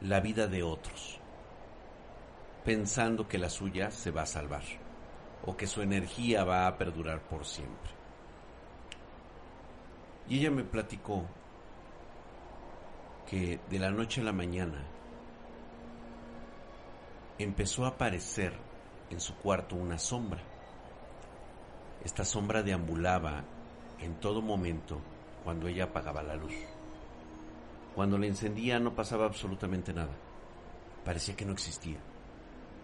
la 0.00 0.20
vida 0.20 0.48
de 0.48 0.62
otros, 0.62 1.20
pensando 2.64 3.28
que 3.28 3.38
la 3.38 3.50
suya 3.50 3.90
se 3.90 4.10
va 4.10 4.22
a 4.22 4.26
salvar 4.26 4.83
o 5.46 5.56
que 5.56 5.66
su 5.66 5.82
energía 5.82 6.44
va 6.44 6.66
a 6.66 6.78
perdurar 6.78 7.20
por 7.20 7.44
siempre. 7.44 7.92
Y 10.28 10.38
ella 10.38 10.50
me 10.50 10.64
platicó 10.64 11.26
que 13.26 13.60
de 13.68 13.78
la 13.78 13.90
noche 13.90 14.22
a 14.22 14.24
la 14.24 14.32
mañana 14.32 14.86
empezó 17.38 17.84
a 17.84 17.88
aparecer 17.88 18.54
en 19.10 19.20
su 19.20 19.34
cuarto 19.36 19.76
una 19.76 19.98
sombra. 19.98 20.40
Esta 22.04 22.24
sombra 22.24 22.62
deambulaba 22.62 23.44
en 23.98 24.18
todo 24.20 24.40
momento 24.40 25.00
cuando 25.42 25.68
ella 25.68 25.84
apagaba 25.84 26.22
la 26.22 26.36
luz. 26.36 26.54
Cuando 27.94 28.16
la 28.18 28.26
encendía 28.26 28.78
no 28.80 28.94
pasaba 28.94 29.26
absolutamente 29.26 29.92
nada. 29.92 30.12
Parecía 31.04 31.36
que 31.36 31.44
no 31.44 31.52
existía. 31.52 31.98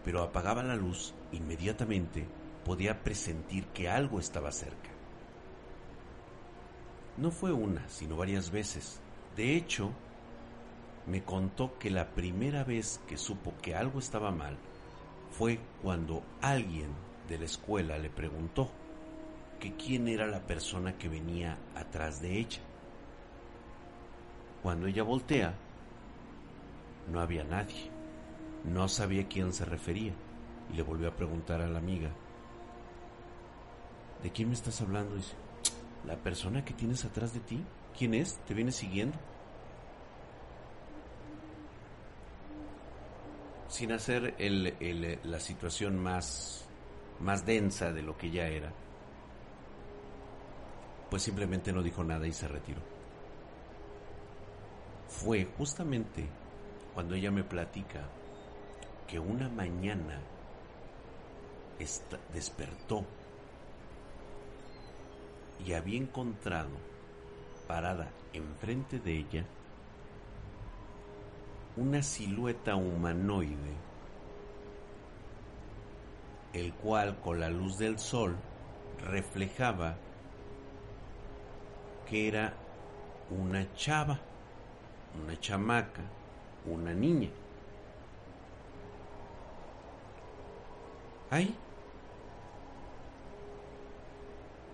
Pero 0.05 0.23
apagaba 0.23 0.62
la 0.62 0.76
luz, 0.76 1.14
inmediatamente 1.33 2.26
podía 2.64 3.02
presentir 3.02 3.67
que 3.69 3.88
algo 3.88 4.19
estaba 4.19 4.52
cerca. 4.52 4.90
No 7.17 7.31
fue 7.31 7.52
una, 7.52 7.88
sino 7.88 8.17
varias 8.17 8.50
veces. 8.50 9.00
De 9.37 9.57
hecho, 9.57 9.90
me 11.07 11.23
contó 11.23 11.79
que 11.79 11.90
la 11.90 12.11
primera 12.11 12.64
vez 12.64 13.00
que 13.07 13.17
supo 13.17 13.55
que 13.62 13.75
algo 13.75 13.99
estaba 13.99 14.31
mal 14.31 14.57
fue 15.31 15.59
cuando 15.83 16.23
alguien 16.40 16.90
de 17.29 17.38
la 17.38 17.45
escuela 17.45 17.99
le 17.99 18.11
preguntó 18.11 18.71
que 19.59 19.75
quién 19.75 20.09
era 20.09 20.26
la 20.26 20.40
persona 20.40 20.97
que 20.97 21.09
venía 21.09 21.59
atrás 21.75 22.21
de 22.21 22.38
ella. 22.38 22.61
Cuando 24.62 24.87
ella 24.87 25.02
voltea, 25.02 25.55
no 27.11 27.21
había 27.21 27.45
nadie. 27.45 27.90
No 28.64 28.88
sabía 28.88 29.23
a 29.23 29.29
quién 29.29 29.52
se 29.52 29.64
refería 29.64 30.12
y 30.71 30.76
le 30.76 30.83
volvió 30.83 31.09
a 31.09 31.17
preguntar 31.17 31.61
a 31.61 31.69
la 31.69 31.79
amiga, 31.79 32.11
¿de 34.23 34.31
quién 34.31 34.49
me 34.49 34.55
estás 34.55 34.81
hablando? 34.81 35.17
Dice, 35.17 35.35
la 36.07 36.17
persona 36.17 36.65
que 36.65 36.75
tienes 36.75 37.05
atrás 37.05 37.35
de 37.35 37.41
ti, 37.41 37.65
¿quién 37.97 38.15
es? 38.15 38.39
¿Te 38.47 38.55
viene 38.55 38.73
siguiendo? 38.73 39.19
sin 43.71 43.93
hacer 43.93 44.35
la 45.23 45.39
situación 45.39 45.97
más, 45.97 46.67
más 47.21 47.47
densa 47.47 47.93
de 47.93 48.03
lo 48.03 48.17
que 48.19 48.31
ya 48.31 48.49
era, 48.49 48.73
pues 51.09 51.23
simplemente 51.23 51.73
no 51.73 51.81
dijo 51.81 52.03
nada 52.03 52.27
y 52.27 52.33
se 52.33 52.49
retiró. 52.49 52.81
Fue 55.09 55.44
justamente 55.57 56.29
cuando 56.94 57.14
ella 57.14 57.31
me 57.31 57.44
platica 57.44 58.09
que 59.07 59.21
una 59.21 59.49
mañana 59.49 60.21
despertó 62.33 63.07
y 65.64 65.73
había 65.75 65.99
encontrado 65.99 66.70
parada 67.66 68.11
enfrente 68.33 68.99
de 68.99 69.18
ella 69.18 69.46
una 71.77 72.03
silueta 72.03 72.75
humanoide, 72.75 73.75
el 76.53 76.75
cual 76.75 77.20
con 77.20 77.40
la 77.40 77.49
luz 77.49 77.79
del 77.79 77.99
sol 77.99 78.37
reflejaba 78.99 79.96
que 82.09 82.27
era 82.29 82.55
una 83.31 83.73
chava, 83.75 84.18
una 85.23 85.38
chamaca, 85.38 86.03
una 86.66 86.92
niña. 86.92 87.31
Ahí, 91.31 91.55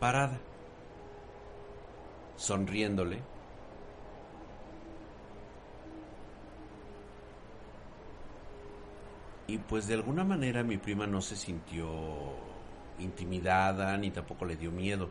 parada, 0.00 0.40
sonriéndole 2.36 3.22
Y 9.48 9.58
pues 9.58 9.86
de 9.86 9.94
alguna 9.94 10.24
manera 10.24 10.62
mi 10.64 10.76
prima 10.76 11.06
no 11.06 11.20
se 11.20 11.36
sintió 11.36 11.86
intimidada 12.98 13.96
ni 13.96 14.10
tampoco 14.10 14.44
le 14.44 14.56
dio 14.56 14.72
miedo, 14.72 15.08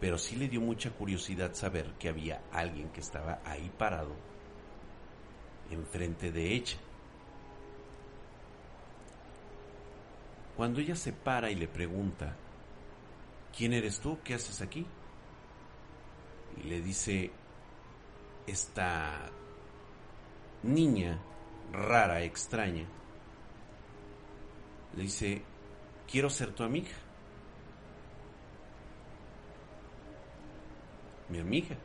pero 0.00 0.18
sí 0.18 0.36
le 0.36 0.48
dio 0.48 0.60
mucha 0.60 0.90
curiosidad 0.90 1.54
saber 1.54 1.92
que 1.98 2.08
había 2.08 2.42
alguien 2.52 2.88
que 2.88 3.00
estaba 3.00 3.40
ahí 3.44 3.70
parado 3.78 4.16
enfrente 5.70 6.32
de 6.32 6.54
ella. 6.54 6.76
Cuando 10.56 10.80
ella 10.80 10.96
se 10.96 11.12
para 11.12 11.50
y 11.50 11.54
le 11.54 11.68
pregunta, 11.68 12.34
¿quién 13.56 13.72
eres 13.72 14.00
tú? 14.00 14.18
¿Qué 14.24 14.34
haces 14.34 14.60
aquí? 14.60 14.84
Y 16.56 16.62
le 16.62 16.80
dice, 16.80 17.30
esta 18.46 19.30
niña 20.62 21.18
rara, 21.72 22.22
extraña, 22.22 22.86
le 24.96 25.02
dice, 25.02 25.42
quiero 26.10 26.30
ser 26.30 26.52
tu 26.52 26.64
amiga. 26.64 26.90
Mi 31.28 31.40
amiga. 31.40 31.76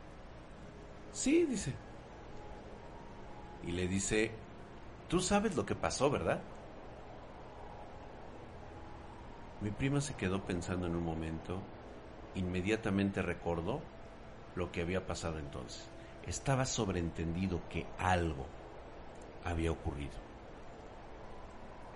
Sí, 1.12 1.44
dice. 1.44 1.72
Y 3.66 3.72
le 3.72 3.86
dice, 3.86 4.30
tú 5.08 5.20
sabes 5.20 5.54
lo 5.54 5.64
que 5.64 5.74
pasó, 5.74 6.10
¿verdad? 6.10 6.42
Mi 9.60 9.70
prima 9.70 10.00
se 10.00 10.14
quedó 10.14 10.44
pensando 10.44 10.86
en 10.86 10.96
un 10.96 11.04
momento, 11.04 11.62
inmediatamente 12.34 13.22
recordó 13.22 13.80
lo 14.54 14.70
que 14.72 14.82
había 14.82 15.06
pasado 15.06 15.38
entonces. 15.38 15.88
Estaba 16.26 16.64
sobreentendido 16.64 17.60
que 17.68 17.86
algo 17.98 18.46
había 19.44 19.70
ocurrido 19.70 20.24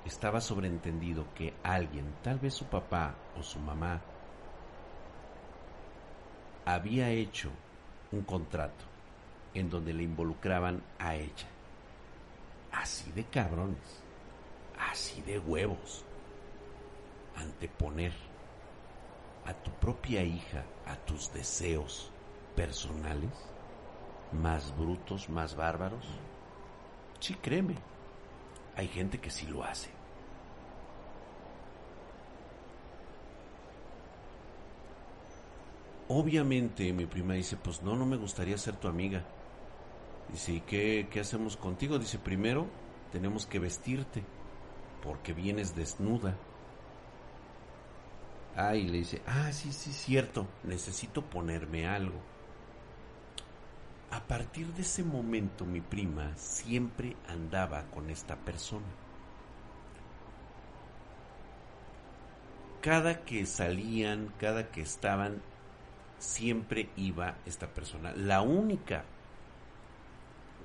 estaba 0.08 0.40
sobreentendido 0.40 1.26
que 1.34 1.54
alguien, 1.62 2.14
tal 2.22 2.38
vez 2.38 2.54
su 2.54 2.64
papá 2.64 3.14
o 3.38 3.42
su 3.42 3.58
mamá, 3.58 4.00
había 6.64 7.10
hecho 7.10 7.50
un 8.12 8.22
contrato 8.22 8.84
en 9.54 9.70
donde 9.70 9.92
le 9.92 10.02
involucraban 10.02 10.82
a 10.98 11.14
ella. 11.14 11.48
Así 12.72 13.10
de 13.12 13.24
cabrones, 13.24 14.02
así 14.78 15.20
de 15.22 15.38
huevos. 15.38 16.04
Anteponer 17.36 18.12
a 19.44 19.54
tu 19.54 19.70
propia 19.72 20.22
hija 20.22 20.64
a 20.86 20.96
tus 20.96 21.32
deseos 21.32 22.10
personales, 22.58 23.30
más 24.32 24.76
brutos, 24.76 25.28
más 25.28 25.54
bárbaros. 25.54 26.04
Sí, 27.20 27.34
créeme, 27.34 27.76
hay 28.74 28.88
gente 28.88 29.20
que 29.20 29.30
sí 29.30 29.46
lo 29.46 29.62
hace. 29.62 29.90
Obviamente 36.08 36.92
mi 36.92 37.06
prima 37.06 37.34
dice, 37.34 37.56
pues 37.56 37.80
no, 37.82 37.94
no 37.94 38.04
me 38.04 38.16
gustaría 38.16 38.58
ser 38.58 38.74
tu 38.74 38.88
amiga. 38.88 39.22
Dice, 40.32 40.54
¿y 40.54 40.60
qué, 40.62 41.06
qué 41.12 41.20
hacemos 41.20 41.56
contigo? 41.56 42.00
Dice, 42.00 42.18
primero 42.18 42.66
tenemos 43.12 43.46
que 43.46 43.60
vestirte, 43.60 44.24
porque 45.04 45.32
vienes 45.32 45.76
desnuda. 45.76 46.34
Ah, 48.56 48.74
y 48.74 48.88
le 48.88 48.98
dice, 48.98 49.22
ah, 49.28 49.52
sí, 49.52 49.72
sí, 49.72 49.92
cierto, 49.92 50.48
necesito 50.64 51.22
ponerme 51.22 51.86
algo. 51.86 52.20
A 54.10 54.20
partir 54.20 54.66
de 54.74 54.82
ese 54.82 55.04
momento 55.04 55.64
mi 55.64 55.80
prima 55.80 56.36
siempre 56.36 57.16
andaba 57.28 57.84
con 57.90 58.10
esta 58.10 58.36
persona. 58.36 58.86
cada 62.80 63.24
que 63.24 63.44
salían, 63.46 64.32
cada 64.38 64.70
que 64.70 64.80
estaban, 64.80 65.42
siempre 66.18 66.88
iba 66.96 67.36
esta 67.46 67.68
persona. 67.68 68.12
La 68.12 68.40
única 68.40 69.04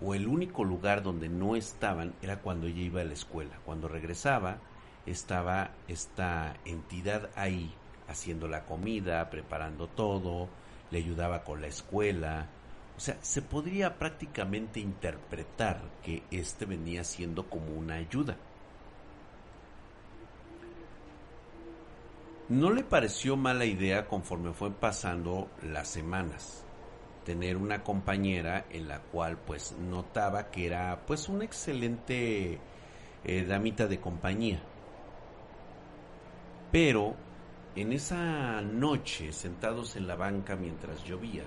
o 0.01 0.15
el 0.15 0.27
único 0.27 0.63
lugar 0.63 1.03
donde 1.03 1.29
no 1.29 1.56
estaban 1.56 2.13
era 2.21 2.39
cuando 2.39 2.67
ella 2.67 2.82
iba 2.82 3.01
a 3.01 3.06
la 3.06 3.13
escuela. 3.13 3.60
Cuando 3.65 3.88
regresaba, 3.88 4.58
estaba 5.06 5.71
esta 5.88 6.56
entidad 6.65 7.29
ahí 7.36 7.73
haciendo 8.08 8.47
la 8.47 8.65
comida, 8.65 9.29
preparando 9.29 9.88
todo, 9.88 10.49
le 10.91 10.99
ayudaba 10.99 11.43
con 11.43 11.62
la 11.62 11.67
escuela. 11.67 12.47
O 12.95 12.99
sea, 12.99 13.17
se 13.21 13.41
podría 13.41 13.97
prácticamente 13.97 14.79
interpretar 14.79 15.82
que 16.03 16.23
este 16.32 16.65
venía 16.65 17.03
siendo 17.03 17.49
como 17.49 17.73
una 17.73 17.95
ayuda. 17.95 18.38
No 22.49 22.69
le 22.71 22.84
pareció 22.84 23.36
mala 23.36 23.65
idea 23.65 24.08
conforme 24.08 24.53
fue 24.53 24.71
pasando 24.71 25.49
las 25.63 25.88
semanas 25.88 26.63
tener 27.23 27.58
una 27.58 27.84
compañera 27.84 28.65
en 28.69 28.88
la 28.88 28.99
cual 28.99 29.38
pues 29.38 29.73
notaba 29.79 30.51
que 30.51 30.65
era 30.65 31.03
pues 31.08 31.29
una 31.29 31.45
excelente 31.45 32.60
eh, 33.23 33.45
damita 33.45 33.88
de 33.88 33.99
compañía. 33.99 34.60
Pero 36.71 37.15
en 37.75 37.93
esa 37.93 38.62
noche, 38.62 39.32
sentados 39.32 39.95
en 39.95 40.08
la 40.08 40.15
banca 40.15 40.56
mientras 40.56 41.03
llovía, 41.06 41.43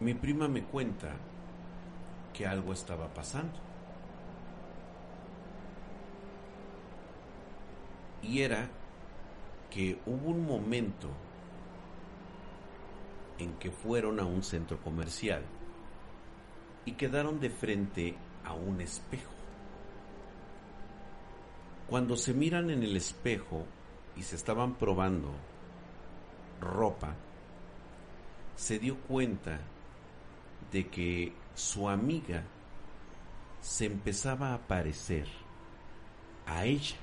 mi 0.00 0.14
prima 0.14 0.46
me 0.48 0.62
cuenta 0.62 1.12
que 2.32 2.46
algo 2.46 2.72
estaba 2.72 3.08
pasando. 3.08 3.58
Y 8.22 8.42
era 8.42 8.68
que 9.70 9.98
hubo 10.06 10.30
un 10.30 10.46
momento 10.46 11.08
en 13.38 13.54
que 13.54 13.70
fueron 13.70 14.20
a 14.20 14.24
un 14.24 14.42
centro 14.42 14.80
comercial 14.80 15.42
y 16.84 16.92
quedaron 16.92 17.40
de 17.40 17.50
frente 17.50 18.16
a 18.44 18.52
un 18.54 18.80
espejo. 18.80 19.32
Cuando 21.88 22.16
se 22.16 22.34
miran 22.34 22.70
en 22.70 22.82
el 22.82 22.96
espejo 22.96 23.64
y 24.16 24.22
se 24.22 24.36
estaban 24.36 24.74
probando 24.74 25.30
ropa, 26.60 27.14
se 28.56 28.78
dio 28.78 28.96
cuenta 29.02 29.60
de 30.72 30.88
que 30.88 31.32
su 31.54 31.88
amiga 31.88 32.44
se 33.60 33.86
empezaba 33.86 34.54
a 34.54 34.58
parecer 34.58 35.26
a 36.46 36.64
ella 36.64 36.96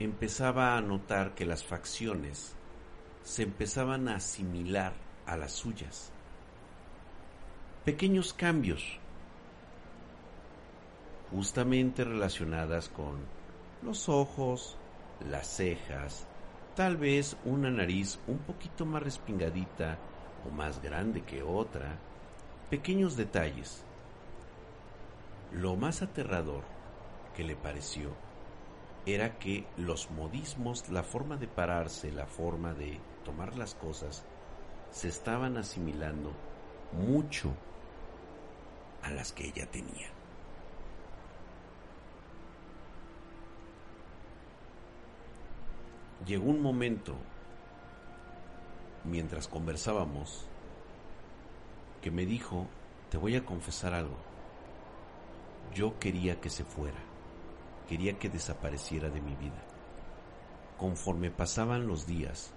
empezaba 0.00 0.78
a 0.78 0.80
notar 0.80 1.34
que 1.34 1.44
las 1.44 1.62
facciones 1.62 2.54
se 3.22 3.42
empezaban 3.42 4.08
a 4.08 4.16
asimilar 4.16 4.94
a 5.26 5.36
las 5.36 5.52
suyas. 5.52 6.10
Pequeños 7.84 8.32
cambios, 8.32 8.98
justamente 11.30 12.04
relacionadas 12.04 12.88
con 12.88 13.18
los 13.82 14.08
ojos, 14.08 14.78
las 15.28 15.46
cejas, 15.48 16.26
tal 16.74 16.96
vez 16.96 17.36
una 17.44 17.70
nariz 17.70 18.18
un 18.26 18.38
poquito 18.38 18.86
más 18.86 19.02
respingadita 19.02 19.98
o 20.46 20.50
más 20.50 20.82
grande 20.82 21.22
que 21.22 21.42
otra, 21.42 21.98
pequeños 22.68 23.16
detalles. 23.16 23.84
Lo 25.52 25.76
más 25.76 26.02
aterrador 26.02 26.62
que 27.34 27.44
le 27.44 27.56
pareció 27.56 28.10
era 29.06 29.38
que 29.38 29.66
los 29.76 30.10
modismos, 30.10 30.88
la 30.88 31.02
forma 31.02 31.36
de 31.36 31.48
pararse, 31.48 32.12
la 32.12 32.26
forma 32.26 32.74
de 32.74 33.00
tomar 33.24 33.56
las 33.56 33.74
cosas, 33.74 34.24
se 34.90 35.08
estaban 35.08 35.56
asimilando 35.56 36.32
mucho 36.92 37.52
a 39.02 39.10
las 39.10 39.32
que 39.32 39.46
ella 39.46 39.70
tenía. 39.70 40.08
Llegó 46.26 46.50
un 46.50 46.60
momento, 46.60 47.14
mientras 49.04 49.48
conversábamos, 49.48 50.46
que 52.02 52.10
me 52.10 52.26
dijo, 52.26 52.66
te 53.10 53.18
voy 53.18 53.36
a 53.36 53.44
confesar 53.44 53.94
algo, 53.94 54.16
yo 55.74 55.98
quería 55.98 56.40
que 56.40 56.50
se 56.50 56.64
fuera 56.64 57.10
quería 57.90 58.16
que 58.20 58.28
desapareciera 58.28 59.10
de 59.10 59.20
mi 59.20 59.34
vida. 59.34 59.60
Conforme 60.78 61.32
pasaban 61.32 61.88
los 61.88 62.06
días, 62.06 62.52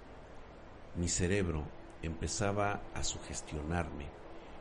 mi 0.94 1.08
cerebro 1.08 1.64
empezaba 2.02 2.80
a 2.94 3.02
sugestionarme 3.02 4.06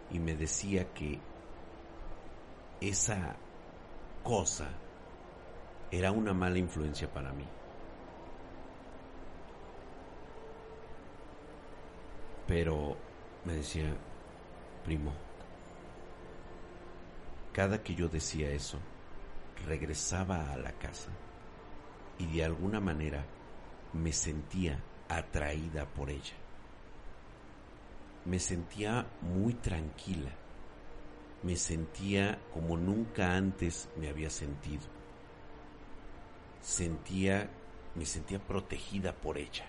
y 0.10 0.17
me 0.17 0.36
decía 0.36 0.91
que 0.96 1.19
esa 2.82 3.36
cosa 4.24 4.67
era 5.91 6.12
una 6.12 6.34
mala 6.34 6.58
influencia 6.58 7.13
para 7.13 7.32
mí. 7.34 7.46
Pero 12.47 12.97
me 13.45 13.53
decía, 13.53 13.95
primo, 14.84 15.13
cada 17.53 17.84
que 17.84 17.95
yo 17.95 18.10
decía 18.10 18.49
eso, 18.51 18.79
regresaba 19.65 20.51
a 20.51 20.58
la 20.58 20.71
casa 20.73 21.10
y 22.17 22.25
de 22.27 22.43
alguna 22.43 22.79
manera 22.79 23.25
me 23.93 24.12
sentía 24.12 24.79
atraída 25.08 25.86
por 25.86 26.10
ella. 26.10 26.34
Me 28.25 28.39
sentía 28.39 29.06
muy 29.21 29.53
tranquila, 29.53 30.32
me 31.43 31.56
sentía 31.56 32.39
como 32.53 32.77
nunca 32.77 33.36
antes 33.36 33.89
me 33.97 34.10
había 34.10 34.29
sentido. 34.29 34.84
Sentía, 36.62 37.49
me 37.95 38.06
sentía 38.06 38.39
protegida 38.39 39.13
por 39.13 39.38
ella. 39.38 39.65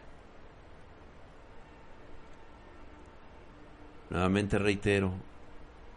Nuevamente 4.14 4.60
reitero, 4.60 5.10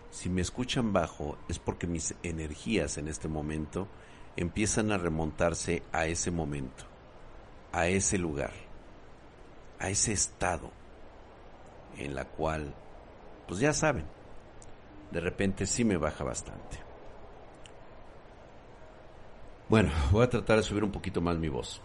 si 0.09 0.27
me 0.27 0.41
escuchan 0.41 0.91
bajo 0.91 1.37
es 1.47 1.59
porque 1.59 1.85
mis 1.85 2.15
energías 2.23 2.97
en 2.97 3.09
este 3.09 3.27
momento 3.27 3.87
empiezan 4.35 4.91
a 4.91 4.97
remontarse 4.97 5.83
a 5.91 6.07
ese 6.07 6.31
momento, 6.31 6.85
a 7.71 7.85
ese 7.89 8.17
lugar, 8.17 8.53
a 9.77 9.89
ese 9.89 10.13
estado 10.13 10.71
en 11.95 12.15
la 12.15 12.25
cual, 12.25 12.73
pues 13.47 13.59
ya 13.59 13.71
saben, 13.71 14.07
de 15.11 15.19
repente 15.19 15.67
sí 15.67 15.85
me 15.85 15.97
baja 15.97 16.23
bastante. 16.23 16.79
Bueno, 19.69 19.91
voy 20.11 20.23
a 20.23 20.29
tratar 20.31 20.57
de 20.57 20.63
subir 20.63 20.83
un 20.83 20.91
poquito 20.91 21.21
más 21.21 21.37
mi 21.37 21.49
voz. 21.49 21.83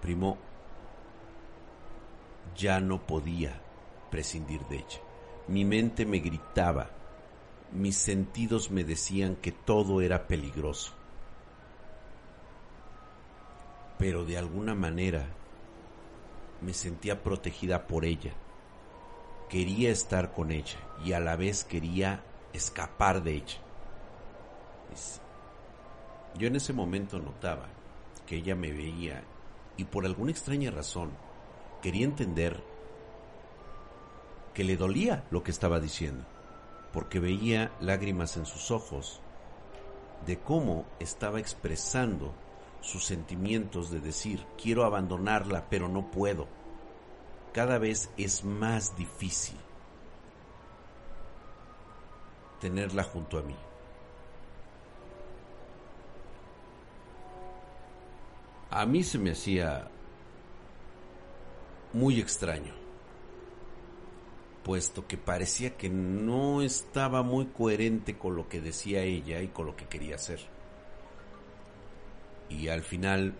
Primo, 0.00 0.36
ya 2.56 2.80
no 2.80 3.06
podía 3.06 3.60
prescindir 4.10 4.60
de 4.66 4.76
ella. 4.76 5.00
Mi 5.48 5.64
mente 5.64 6.06
me 6.06 6.18
gritaba, 6.18 6.90
mis 7.72 7.96
sentidos 7.96 8.70
me 8.70 8.84
decían 8.84 9.36
que 9.36 9.52
todo 9.52 10.00
era 10.00 10.26
peligroso. 10.26 10.92
Pero 13.98 14.24
de 14.24 14.36
alguna 14.38 14.74
manera 14.74 15.26
me 16.60 16.74
sentía 16.74 17.22
protegida 17.22 17.86
por 17.86 18.04
ella. 18.04 18.32
Quería 19.48 19.90
estar 19.90 20.32
con 20.32 20.50
ella 20.50 20.78
y 21.04 21.12
a 21.12 21.20
la 21.20 21.36
vez 21.36 21.64
quería 21.64 22.22
escapar 22.52 23.22
de 23.22 23.34
ella. 23.34 23.58
Yo 26.38 26.46
en 26.46 26.56
ese 26.56 26.72
momento 26.72 27.18
notaba 27.18 27.68
que 28.26 28.36
ella 28.36 28.54
me 28.54 28.72
veía 28.72 29.22
y 29.76 29.84
por 29.84 30.06
alguna 30.06 30.30
extraña 30.30 30.70
razón 30.70 31.10
quería 31.82 32.04
entender 32.04 32.62
que 34.54 34.64
le 34.64 34.76
dolía 34.76 35.24
lo 35.30 35.42
que 35.42 35.50
estaba 35.50 35.80
diciendo, 35.80 36.24
porque 36.92 37.20
veía 37.20 37.72
lágrimas 37.80 38.36
en 38.36 38.46
sus 38.46 38.70
ojos 38.70 39.20
de 40.26 40.38
cómo 40.38 40.86
estaba 41.00 41.40
expresando 41.40 42.32
sus 42.80 43.04
sentimientos 43.04 43.90
de 43.90 44.00
decir, 44.00 44.46
quiero 44.60 44.84
abandonarla, 44.84 45.66
pero 45.68 45.88
no 45.88 46.10
puedo. 46.10 46.46
Cada 47.52 47.78
vez 47.78 48.10
es 48.16 48.44
más 48.44 48.96
difícil 48.96 49.56
tenerla 52.60 53.02
junto 53.02 53.38
a 53.38 53.42
mí. 53.42 53.56
A 58.70 58.86
mí 58.86 59.02
se 59.02 59.18
me 59.18 59.32
hacía 59.32 59.90
muy 61.92 62.20
extraño. 62.20 62.74
puesto 64.62 65.06
que 65.08 65.16
parecía 65.18 65.76
que 65.76 65.88
no 65.90 66.62
estaba 66.62 67.22
muy 67.22 67.46
coherente 67.46 68.16
con 68.16 68.36
lo 68.36 68.48
que 68.48 68.60
decía 68.60 69.02
ella 69.02 69.42
y 69.42 69.48
con 69.48 69.66
lo 69.66 69.74
que 69.74 69.86
quería 69.86 70.14
hacer. 70.14 70.40
Y 72.48 72.68
al 72.68 72.82
final 72.82 73.34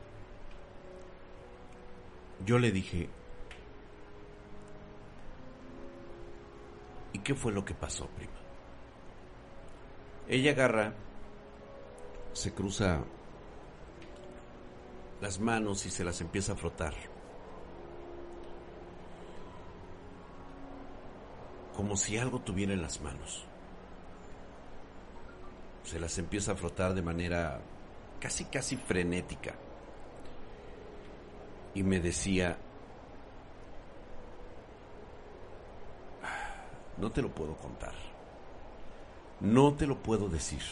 yo 2.45 2.59
le 2.59 2.73
dije, 2.73 3.09
¿y 7.13 7.19
qué 7.21 7.35
fue 7.35 7.53
lo 7.53 7.65
que 7.65 7.75
pasó, 7.75 8.09
prima? 8.09 8.33
Ella 10.29 10.53
agarra, 10.53 10.95
se 12.33 12.53
cruza 12.53 13.05
las 15.21 15.39
manos 15.39 15.87
y 15.87 15.91
se 15.91 16.05
las 16.05 16.21
empieza 16.21 16.55
a 16.55 16.57
frotar. 16.57 17.12
Como 21.77 21.97
si 21.97 22.19
algo 22.19 22.41
tuviera 22.41 22.73
en 22.73 22.83
las 22.83 23.01
manos. 23.01 23.45
Se 25.85 25.99
las 25.99 26.17
empieza 26.19 26.53
a 26.53 26.57
frotar 26.57 26.95
de 26.95 27.03
manera 27.03 27.61
casi, 28.21 28.45
casi 28.45 28.77
frenética. 28.77 29.55
Y 31.75 31.83
me 31.83 32.01
decía, 32.01 32.59
no 36.99 37.11
te 37.11 37.23
lo 37.23 37.35
puedo 37.35 37.57
contar. 37.57 37.95
No 39.41 39.75
te 39.75 39.87
lo 39.87 40.01
puedo 40.01 40.29
decir, 40.29 40.63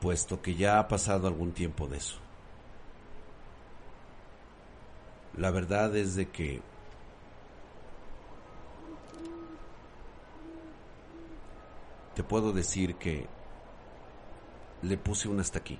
puesto 0.00 0.40
que 0.40 0.54
ya 0.54 0.78
ha 0.78 0.86
pasado 0.86 1.26
algún 1.26 1.52
tiempo 1.52 1.88
de 1.88 1.96
eso. 1.96 2.18
La 5.36 5.50
verdad 5.50 5.96
es 5.96 6.14
de 6.14 6.28
que 6.28 6.62
te 12.16 12.24
puedo 12.24 12.50
decir 12.50 12.94
que 12.94 13.26
le 14.80 14.96
puse 14.96 15.28
un 15.28 15.38
hasta 15.38 15.58
aquí. 15.58 15.78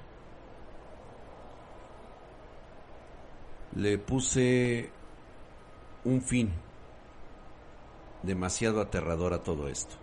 Le 3.75 3.97
puse 3.97 4.91
un 6.05 6.21
fin 6.21 6.53
demasiado 8.23 8.83
aterrador 8.83 9.33
a 9.33 9.43
todo 9.43 9.67
esto. 9.67 9.97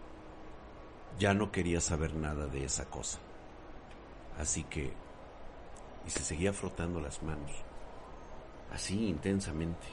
Ya 1.20 1.36
no 1.36 1.52
quería 1.52 1.80
saber 1.80 2.16
nada 2.16 2.48
de 2.48 2.66
esa 2.66 2.86
cosa. 2.90 3.20
Así 4.40 4.64
que... 4.64 4.92
Y 6.08 6.10
se 6.10 6.24
seguía 6.24 6.52
frotando 6.52 7.00
las 7.00 7.22
manos. 7.22 7.52
Así 8.72 9.08
intensamente. 9.08 9.88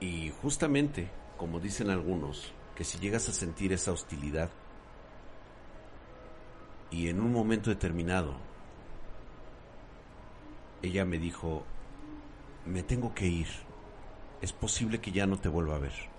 Y 0.00 0.30
justamente, 0.42 1.08
como 1.36 1.60
dicen 1.60 1.90
algunos, 1.90 2.52
que 2.74 2.84
si 2.84 2.98
llegas 2.98 3.28
a 3.28 3.32
sentir 3.32 3.72
esa 3.72 3.92
hostilidad 3.92 4.50
y 6.90 7.08
en 7.08 7.20
un 7.20 7.32
momento 7.32 7.70
determinado 7.70 8.34
ella 10.82 11.04
me 11.04 11.18
dijo, 11.18 11.64
me 12.66 12.82
tengo 12.82 13.14
que 13.14 13.26
ir, 13.26 13.48
es 14.42 14.52
posible 14.52 15.00
que 15.00 15.12
ya 15.12 15.26
no 15.26 15.38
te 15.38 15.48
vuelva 15.48 15.76
a 15.76 15.80
ver 15.80 16.14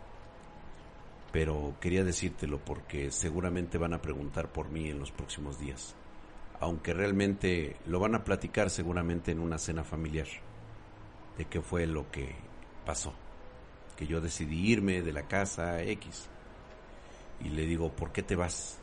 pero 1.35 1.75
quería 1.81 2.05
decírtelo 2.05 2.59
porque 2.59 3.11
seguramente 3.11 3.77
van 3.77 3.93
a 3.93 4.01
preguntar 4.01 4.53
por 4.53 4.69
mí 4.69 4.87
en 4.87 4.99
los 4.99 5.11
próximos 5.11 5.59
días, 5.59 5.93
aunque 6.61 6.93
realmente 6.93 7.75
lo 7.85 7.99
van 7.99 8.15
a 8.15 8.23
platicar 8.23 8.69
seguramente 8.69 9.33
en 9.33 9.41
una 9.41 9.57
cena 9.57 9.83
familiar, 9.83 10.27
de 11.37 11.43
qué 11.43 11.59
fue 11.59 11.87
lo 11.87 12.09
que 12.09 12.33
pasó, 12.85 13.13
que 13.95 14.07
yo 14.07 14.21
decidí 14.21 14.71
irme 14.71 15.01
de 15.01 15.13
la 15.13 15.27
casa 15.27 15.81
X. 15.81 16.27
Y 17.41 17.49
le 17.49 17.65
digo, 17.65 17.91
¿por 17.91 18.11
qué 18.11 18.23
te 18.23 18.35
vas? 18.35 18.77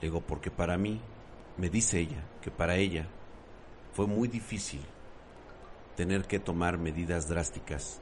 Le 0.00 0.08
digo, 0.08 0.20
porque 0.20 0.50
para 0.50 0.78
mí, 0.78 1.00
me 1.56 1.68
dice 1.68 1.98
ella, 1.98 2.22
que 2.40 2.50
para 2.50 2.76
ella 2.76 3.06
fue 3.92 4.06
muy 4.06 4.28
difícil 4.28 4.80
tener 5.96 6.26
que 6.26 6.38
tomar 6.38 6.78
medidas 6.78 7.28
drásticas 7.28 8.00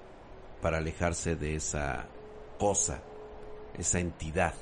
para 0.61 0.79
alejarse 0.79 1.37
de 1.37 1.55
esa 1.55 2.07
cosa 2.59 3.03
esa 3.79 3.99
entidad 4.01 4.55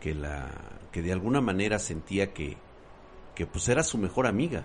que 0.00 0.14
la 0.14 0.50
que 0.92 1.02
de 1.02 1.12
alguna 1.12 1.40
manera 1.40 1.78
sentía 1.78 2.32
que 2.32 2.56
que 3.34 3.46
pues 3.46 3.68
era 3.68 3.82
su 3.82 3.98
mejor 3.98 4.28
amiga. 4.28 4.64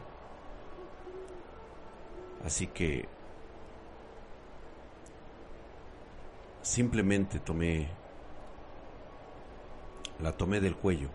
Así 2.45 2.67
que 2.67 3.07
simplemente 6.69 7.39
tomé 7.39 7.89
la 10.19 10.31
tomé 10.31 10.59
del 10.59 10.75
cuello 10.75 11.09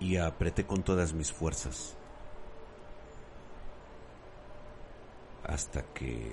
y 0.00 0.18
apreté 0.18 0.66
con 0.66 0.82
todas 0.82 1.14
mis 1.14 1.32
fuerzas 1.32 1.96
hasta 5.44 5.82
que 5.94 6.30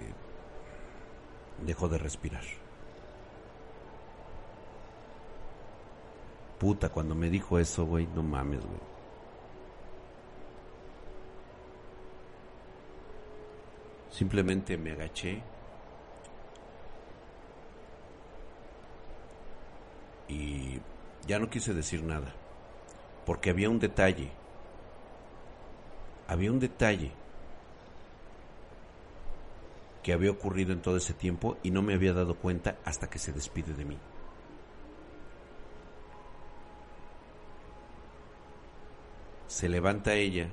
dejó 1.66 1.88
de 1.88 1.98
respirar. 1.98 2.44
Puta, 6.60 6.90
cuando 6.90 7.16
me 7.16 7.30
dijo 7.30 7.58
eso, 7.60 7.86
güey, 7.86 8.08
no 8.08 8.24
mames, 8.24 8.60
güey. 8.60 8.92
Simplemente 14.10 14.78
me 14.78 14.92
agaché 14.92 15.42
y 20.32 20.80
ya 21.28 21.40
no 21.40 21.50
quise 21.50 21.74
decir 21.74 22.04
nada, 22.04 22.34
porque 23.26 23.50
había 23.50 23.70
un 23.70 23.80
detalle, 23.80 24.32
había 26.28 26.52
un 26.52 26.60
detalle 26.60 27.12
que 30.04 30.14
había 30.14 30.32
ocurrido 30.32 30.74
en 30.74 30.82
todo 30.82 30.98
ese 30.98 31.14
tiempo 31.14 31.58
y 31.64 31.72
no 31.72 31.82
me 31.82 31.94
había 31.94 32.14
dado 32.14 32.36
cuenta 32.36 32.78
hasta 32.86 33.10
que 33.10 33.20
se 33.20 33.34
despide 33.34 33.74
de 33.74 33.86
mí. 33.86 33.98
Se 39.48 39.70
levanta 39.70 40.16
ella, 40.16 40.50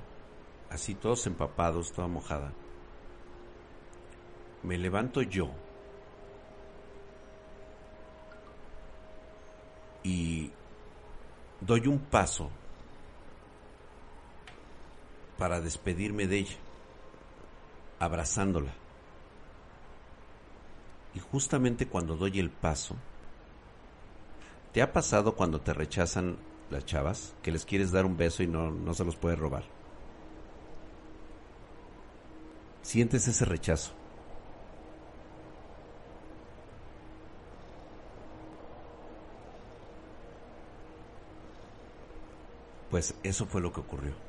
así 0.70 0.94
todos 0.94 1.26
empapados, 1.26 1.92
toda 1.92 2.09
mojada. 2.09 2.52
Me 4.62 4.76
levanto 4.76 5.22
yo 5.22 5.50
y 10.02 10.50
doy 11.61 11.87
un 11.87 11.98
paso 11.98 12.50
para 15.38 15.61
despedirme 15.61 16.26
de 16.26 16.38
ella, 16.38 16.56
abrazándola. 17.98 18.72
Y 21.14 21.20
justamente 21.20 21.87
cuando 21.88 22.16
doy 22.16 22.38
el 22.38 22.50
paso, 22.50 22.96
¿te 24.72 24.82
ha 24.82 24.92
pasado 24.92 25.34
cuando 25.34 25.61
te 25.61 25.72
rechazan 25.72 26.37
las 26.70 26.84
chavas 26.84 27.34
que 27.42 27.52
les 27.52 27.64
quieres 27.64 27.92
dar 27.92 28.04
un 28.04 28.16
beso 28.16 28.42
y 28.42 28.46
no, 28.46 28.70
no 28.70 28.94
se 28.94 29.04
los 29.04 29.16
puedes 29.16 29.38
robar? 29.38 29.64
Sientes 32.82 33.28
ese 33.28 33.44
rechazo. 33.44 33.97
Pues 42.90 43.14
eso 43.22 43.46
fue 43.46 43.61
lo 43.61 43.72
que 43.72 43.81
ocurrió. 43.81 44.29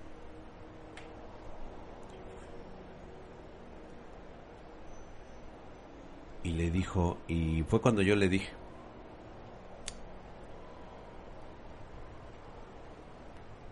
y 6.43 6.51
le 6.51 6.71
dijo, 6.71 7.17
y 7.27 7.63
fue 7.63 7.81
cuando 7.81 8.01
yo 8.01 8.15
le 8.15 8.29
dije, 8.29 8.49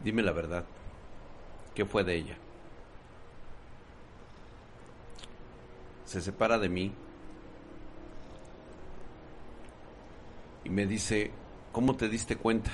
dime 0.03 0.21
la 0.21 0.31
verdad, 0.31 0.65
¿qué 1.73 1.85
fue 1.85 2.03
de 2.03 2.15
ella? 2.15 2.37
Se 6.05 6.21
separa 6.21 6.57
de 6.57 6.69
mí 6.69 6.93
y 10.63 10.69
me 10.69 10.85
dice, 10.85 11.31
¿cómo 11.71 11.95
te 11.95 12.09
diste 12.09 12.35
cuenta? 12.35 12.71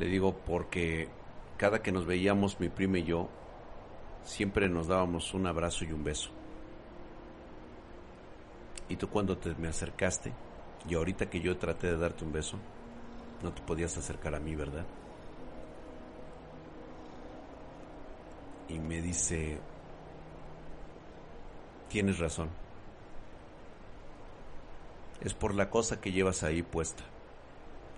Le 0.00 0.06
digo, 0.06 0.34
porque 0.34 1.08
cada 1.56 1.80
que 1.80 1.92
nos 1.92 2.06
veíamos 2.06 2.58
mi 2.58 2.68
prima 2.68 2.98
y 2.98 3.04
yo, 3.04 3.28
siempre 4.24 4.68
nos 4.68 4.88
dábamos 4.88 5.32
un 5.32 5.46
abrazo 5.46 5.84
y 5.84 5.92
un 5.92 6.02
beso. 6.02 6.30
Y 8.88 8.96
tú 8.96 9.08
cuando 9.08 9.38
te 9.38 9.54
me 9.54 9.68
acercaste, 9.68 10.32
y 10.88 10.96
ahorita 10.96 11.30
que 11.30 11.40
yo 11.40 11.56
traté 11.56 11.86
de 11.86 11.98
darte 11.98 12.24
un 12.24 12.32
beso, 12.32 12.58
no 13.44 13.52
te 13.52 13.62
podías 13.62 13.96
acercar 13.96 14.34
a 14.34 14.40
mí, 14.40 14.56
¿verdad? 14.56 14.84
y 18.70 18.78
me 18.78 19.02
dice, 19.02 19.58
tienes 21.88 22.18
razón. 22.18 22.48
Es 25.20 25.34
por 25.34 25.54
la 25.54 25.68
cosa 25.68 26.00
que 26.00 26.12
llevas 26.12 26.44
ahí 26.44 26.62
puesta, 26.62 27.02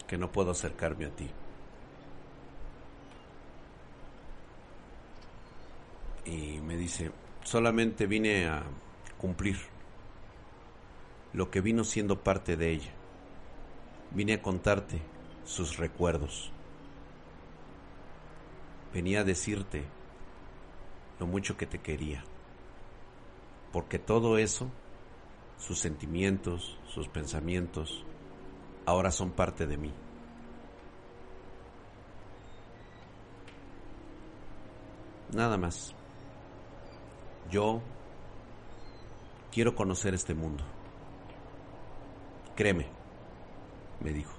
que 0.06 0.16
no 0.16 0.32
puedo 0.32 0.50
acercarme 0.50 1.06
a 1.06 1.10
ti. 1.10 1.30
Y 6.24 6.60
me 6.60 6.72
dice, 6.83 7.12
solamente 7.45 8.07
vine 8.07 8.47
a 8.49 8.64
cumplir 9.16 9.57
lo 11.33 11.49
que 11.49 11.61
vino 11.61 11.85
siendo 11.85 12.23
parte 12.25 12.57
de 12.57 12.73
ella. 12.73 12.90
Vine 14.11 14.35
a 14.35 14.42
contarte 14.42 15.01
sus 15.45 15.77
recuerdos. 15.77 16.51
Venía 18.92 19.21
a 19.21 19.25
decirte 19.25 19.85
lo 21.21 21.27
mucho 21.27 21.57
que 21.57 21.66
te 21.66 21.79
quería. 21.79 22.25
Porque 23.73 24.01
todo 24.01 24.37
eso, 24.37 24.68
sus 25.59 25.79
sentimientos, 25.79 26.79
sus 26.88 27.07
pensamientos, 27.09 28.05
ahora 28.87 29.12
son 29.12 29.31
parte 29.31 29.66
de 29.68 29.77
mí. 29.79 29.92
Nada 35.33 35.57
más. 35.57 35.95
Yo 37.50 37.83
quiero 39.52 39.74
conocer 39.74 40.14
este 40.14 40.35
mundo. 40.35 40.64
Créeme, 42.57 42.87
me 44.00 44.12
dijo, 44.12 44.33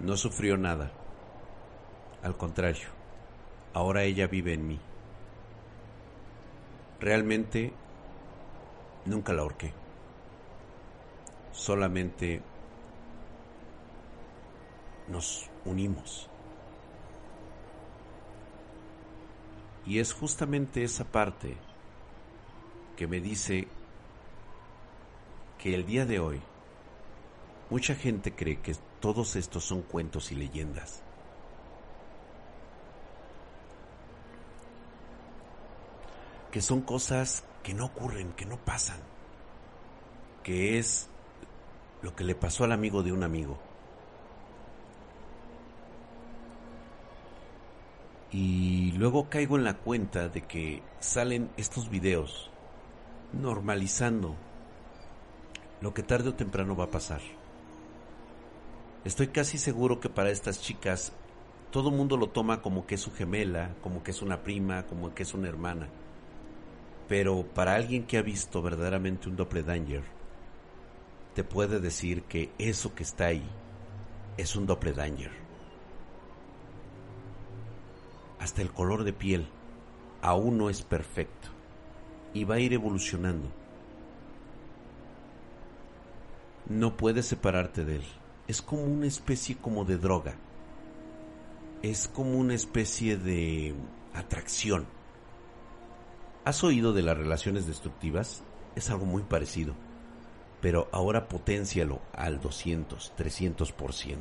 no 0.00 0.16
sufrió 0.16 0.56
nada. 0.56 0.90
Al 2.22 2.36
contrario, 2.36 2.88
ahora 3.72 4.04
ella 4.04 4.26
vive 4.26 4.52
en 4.54 4.66
mí. 4.66 4.80
Realmente 7.00 7.72
nunca 9.04 9.32
la 9.32 9.42
ahorqué. 9.42 9.72
Solamente 11.52 12.42
nos 15.08 15.48
unimos. 15.64 16.28
Y 19.86 20.00
es 20.00 20.12
justamente 20.12 20.84
esa 20.84 21.04
parte 21.04 21.56
que 22.98 23.06
me 23.06 23.20
dice 23.20 23.68
que 25.56 25.72
el 25.72 25.86
día 25.86 26.04
de 26.04 26.18
hoy 26.18 26.40
mucha 27.70 27.94
gente 27.94 28.34
cree 28.34 28.60
que 28.60 28.74
todos 28.98 29.36
estos 29.36 29.64
son 29.64 29.82
cuentos 29.82 30.32
y 30.32 30.34
leyendas. 30.34 31.04
Que 36.50 36.60
son 36.60 36.80
cosas 36.80 37.44
que 37.62 37.72
no 37.72 37.84
ocurren, 37.84 38.32
que 38.32 38.46
no 38.46 38.56
pasan. 38.56 38.98
Que 40.42 40.80
es 40.80 41.08
lo 42.02 42.16
que 42.16 42.24
le 42.24 42.34
pasó 42.34 42.64
al 42.64 42.72
amigo 42.72 43.04
de 43.04 43.12
un 43.12 43.22
amigo. 43.22 43.60
Y 48.32 48.90
luego 48.96 49.30
caigo 49.30 49.56
en 49.56 49.62
la 49.62 49.74
cuenta 49.74 50.28
de 50.28 50.40
que 50.42 50.82
salen 50.98 51.48
estos 51.56 51.88
videos 51.90 52.50
normalizando 53.32 54.36
lo 55.80 55.94
que 55.94 56.02
tarde 56.02 56.30
o 56.30 56.34
temprano 56.34 56.74
va 56.74 56.84
a 56.84 56.90
pasar. 56.90 57.20
Estoy 59.04 59.28
casi 59.28 59.58
seguro 59.58 60.00
que 60.00 60.08
para 60.08 60.30
estas 60.30 60.60
chicas 60.60 61.12
todo 61.70 61.90
mundo 61.90 62.16
lo 62.16 62.28
toma 62.30 62.62
como 62.62 62.86
que 62.86 62.96
es 62.96 63.00
su 63.00 63.12
gemela, 63.12 63.74
como 63.82 64.02
que 64.02 64.10
es 64.10 64.22
una 64.22 64.42
prima, 64.42 64.84
como 64.86 65.14
que 65.14 65.22
es 65.22 65.34
una 65.34 65.48
hermana. 65.48 65.88
Pero 67.08 67.46
para 67.54 67.74
alguien 67.74 68.04
que 68.04 68.18
ha 68.18 68.22
visto 68.22 68.60
verdaderamente 68.62 69.28
un 69.28 69.36
doppelganger, 69.36 70.02
te 71.34 71.44
puede 71.44 71.78
decir 71.78 72.22
que 72.24 72.50
eso 72.58 72.94
que 72.94 73.02
está 73.02 73.26
ahí 73.26 73.48
es 74.36 74.56
un 74.56 74.66
doppelganger. 74.66 75.30
Hasta 78.40 78.62
el 78.62 78.72
color 78.72 79.04
de 79.04 79.12
piel 79.12 79.48
aún 80.22 80.58
no 80.58 80.70
es 80.70 80.82
perfecto 80.82 81.57
y 82.34 82.44
va 82.44 82.56
a 82.56 82.60
ir 82.60 82.72
evolucionando. 82.72 83.48
No 86.68 86.96
puedes 86.96 87.26
separarte 87.26 87.84
de 87.84 87.96
él. 87.96 88.04
Es 88.46 88.60
como 88.60 88.82
una 88.82 89.06
especie 89.06 89.56
como 89.56 89.84
de 89.84 89.96
droga. 89.96 90.34
Es 91.82 92.08
como 92.08 92.38
una 92.38 92.54
especie 92.54 93.16
de 93.16 93.74
atracción. 94.14 94.86
¿Has 96.44 96.64
oído 96.64 96.92
de 96.92 97.02
las 97.02 97.16
relaciones 97.16 97.66
destructivas? 97.66 98.42
Es 98.74 98.90
algo 98.90 99.06
muy 99.06 99.22
parecido. 99.22 99.74
Pero 100.60 100.88
ahora 100.92 101.28
potencialo 101.28 102.00
al 102.12 102.40
200, 102.40 103.12
300%. 103.16 104.18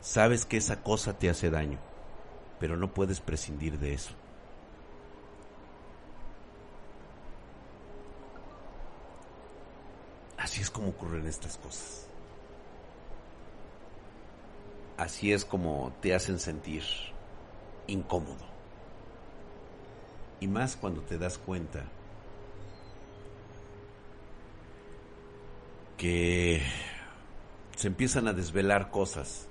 Sabes 0.00 0.44
que 0.44 0.56
esa 0.56 0.82
cosa 0.82 1.18
te 1.18 1.28
hace 1.30 1.50
daño, 1.50 1.78
pero 2.60 2.76
no 2.76 2.92
puedes 2.92 3.20
prescindir 3.20 3.78
de 3.78 3.94
eso. 3.94 4.10
Así 10.48 10.62
es 10.62 10.70
como 10.70 10.88
ocurren 10.88 11.26
estas 11.26 11.58
cosas. 11.58 12.06
Así 14.96 15.30
es 15.30 15.44
como 15.44 15.92
te 16.00 16.14
hacen 16.14 16.38
sentir 16.38 16.84
incómodo. 17.86 18.46
Y 20.40 20.46
más 20.46 20.74
cuando 20.76 21.02
te 21.02 21.18
das 21.18 21.36
cuenta 21.36 21.84
que 25.98 26.62
se 27.76 27.88
empiezan 27.88 28.26
a 28.26 28.32
desvelar 28.32 28.90
cosas 28.90 29.48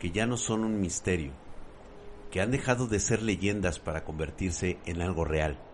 que 0.00 0.10
ya 0.10 0.26
no 0.26 0.36
son 0.36 0.64
un 0.64 0.80
misterio, 0.80 1.30
que 2.32 2.40
han 2.40 2.50
dejado 2.50 2.88
de 2.88 2.98
ser 2.98 3.22
leyendas 3.22 3.78
para 3.78 4.02
convertirse 4.02 4.80
en 4.86 5.02
algo 5.02 5.24
real. 5.24 5.69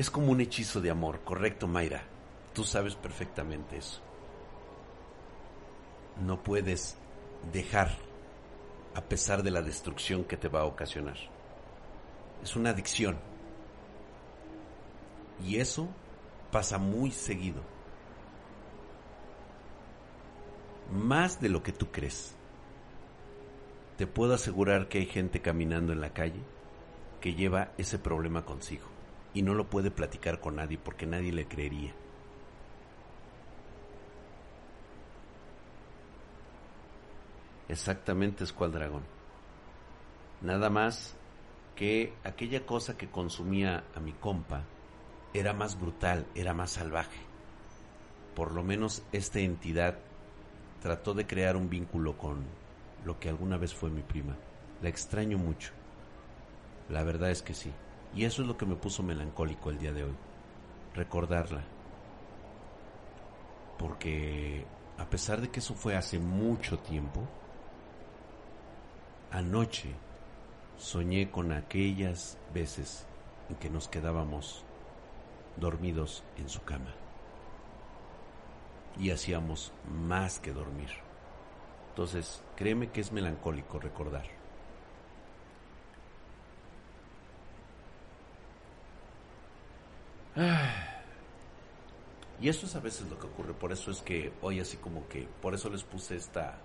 Es 0.00 0.10
como 0.10 0.32
un 0.32 0.40
hechizo 0.40 0.80
de 0.80 0.90
amor, 0.90 1.20
correcto 1.24 1.68
Mayra. 1.68 2.02
Tú 2.54 2.64
sabes 2.64 2.94
perfectamente 2.94 3.76
eso. 3.76 4.00
No 6.24 6.42
puedes 6.42 6.96
dejar 7.52 7.90
a 8.94 9.02
pesar 9.02 9.42
de 9.42 9.50
la 9.50 9.60
destrucción 9.60 10.24
que 10.24 10.38
te 10.38 10.48
va 10.48 10.62
a 10.62 10.64
ocasionar. 10.64 11.18
Es 12.42 12.56
una 12.56 12.70
adicción. 12.70 13.18
Y 15.46 15.56
eso 15.56 15.86
pasa 16.50 16.78
muy 16.78 17.10
seguido. 17.10 17.60
Más 20.90 21.42
de 21.42 21.50
lo 21.50 21.62
que 21.62 21.72
tú 21.72 21.92
crees. 21.92 22.34
Te 23.98 24.06
puedo 24.06 24.32
asegurar 24.32 24.88
que 24.88 24.96
hay 24.96 25.06
gente 25.06 25.42
caminando 25.42 25.92
en 25.92 26.00
la 26.00 26.14
calle 26.14 26.40
que 27.20 27.34
lleva 27.34 27.72
ese 27.76 27.98
problema 27.98 28.46
consigo 28.46 28.89
y 29.34 29.42
no 29.42 29.54
lo 29.54 29.68
puede 29.68 29.90
platicar 29.90 30.40
con 30.40 30.56
nadie 30.56 30.78
porque 30.78 31.06
nadie 31.06 31.32
le 31.32 31.46
creería. 31.46 31.94
Exactamente 37.68 38.42
es 38.42 38.52
cual 38.52 38.72
dragón. 38.72 39.04
Nada 40.40 40.70
más 40.70 41.14
que 41.76 42.12
aquella 42.24 42.66
cosa 42.66 42.96
que 42.96 43.08
consumía 43.08 43.84
a 43.94 44.00
mi 44.00 44.12
compa 44.12 44.64
era 45.32 45.52
más 45.52 45.78
brutal, 45.78 46.26
era 46.34 46.52
más 46.52 46.72
salvaje. 46.72 47.20
Por 48.34 48.52
lo 48.52 48.64
menos 48.64 49.02
esta 49.12 49.38
entidad 49.38 49.98
trató 50.82 51.14
de 51.14 51.26
crear 51.26 51.56
un 51.56 51.70
vínculo 51.70 52.18
con 52.18 52.44
lo 53.04 53.20
que 53.20 53.28
alguna 53.28 53.56
vez 53.56 53.72
fue 53.72 53.90
mi 53.90 54.02
prima. 54.02 54.36
La 54.82 54.88
extraño 54.88 55.38
mucho. 55.38 55.72
La 56.88 57.04
verdad 57.04 57.30
es 57.30 57.42
que 57.42 57.54
sí. 57.54 57.70
Y 58.14 58.24
eso 58.24 58.42
es 58.42 58.48
lo 58.48 58.56
que 58.56 58.66
me 58.66 58.76
puso 58.76 59.02
melancólico 59.02 59.70
el 59.70 59.78
día 59.78 59.92
de 59.92 60.04
hoy. 60.04 60.16
Recordarla. 60.94 61.62
Porque 63.78 64.66
a 64.98 65.08
pesar 65.08 65.40
de 65.40 65.48
que 65.48 65.60
eso 65.60 65.74
fue 65.74 65.96
hace 65.96 66.18
mucho 66.18 66.78
tiempo, 66.78 67.22
anoche 69.30 69.94
soñé 70.76 71.30
con 71.30 71.52
aquellas 71.52 72.36
veces 72.52 73.06
en 73.48 73.56
que 73.56 73.70
nos 73.70 73.88
quedábamos 73.88 74.64
dormidos 75.56 76.24
en 76.36 76.48
su 76.48 76.62
cama. 76.62 76.94
Y 78.98 79.10
hacíamos 79.10 79.72
más 79.88 80.40
que 80.40 80.52
dormir. 80.52 80.90
Entonces, 81.90 82.42
créeme 82.56 82.90
que 82.90 83.00
es 83.00 83.12
melancólico 83.12 83.78
recordar. 83.78 84.39
Y 92.40 92.48
eso 92.48 92.64
es 92.66 92.74
a 92.74 92.80
veces 92.80 93.08
lo 93.10 93.18
que 93.18 93.26
ocurre, 93.26 93.52
por 93.52 93.70
eso 93.70 93.90
es 93.90 94.00
que 94.00 94.32
hoy 94.40 94.60
así 94.60 94.78
como 94.78 95.06
que, 95.08 95.28
por 95.42 95.54
eso 95.54 95.68
les 95.68 95.82
puse 95.82 96.16
esta, 96.16 96.56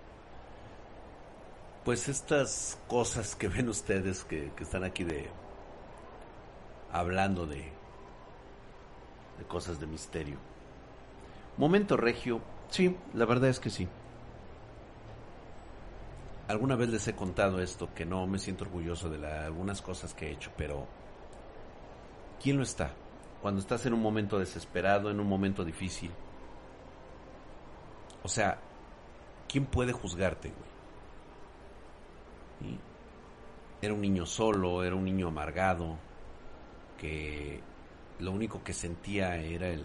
pues 1.84 2.08
estas 2.08 2.78
cosas 2.88 3.36
que 3.36 3.48
ven 3.48 3.68
ustedes 3.68 4.24
que, 4.24 4.50
están 4.58 4.84
aquí 4.84 5.04
de, 5.04 5.28
hablando 6.90 7.46
de, 7.46 7.70
de 9.38 9.44
cosas 9.46 9.78
de 9.78 9.86
misterio. 9.86 10.38
Momento 11.58 11.98
regio, 11.98 12.40
sí, 12.70 12.96
la 13.12 13.26
verdad 13.26 13.50
es 13.50 13.60
que 13.60 13.70
sí. 13.70 13.86
Alguna 16.48 16.76
vez 16.76 16.88
les 16.88 17.06
he 17.08 17.14
contado 17.14 17.60
esto, 17.60 17.92
que 17.94 18.06
no 18.06 18.26
me 18.26 18.38
siento 18.38 18.64
orgulloso 18.64 19.10
de 19.10 19.26
algunas 19.26 19.82
cosas 19.82 20.14
que 20.14 20.28
he 20.28 20.32
hecho, 20.32 20.52
pero 20.56 20.86
¿quién 22.40 22.56
lo 22.56 22.62
está? 22.62 22.92
Cuando 23.42 23.60
estás 23.60 23.86
en 23.86 23.94
un 23.94 24.00
momento 24.00 24.38
desesperado, 24.38 25.10
en 25.10 25.20
un 25.20 25.28
momento 25.28 25.64
difícil. 25.64 26.10
O 28.22 28.28
sea, 28.28 28.58
¿quién 29.48 29.66
puede 29.66 29.92
juzgarte, 29.92 30.52
Era 33.80 33.94
un 33.94 34.00
niño 34.00 34.26
solo, 34.26 34.82
era 34.82 34.96
un 34.96 35.04
niño 35.04 35.28
amargado, 35.28 35.96
que 36.98 37.60
lo 38.18 38.32
único 38.32 38.64
que 38.64 38.72
sentía 38.72 39.36
era 39.36 39.68
el 39.68 39.84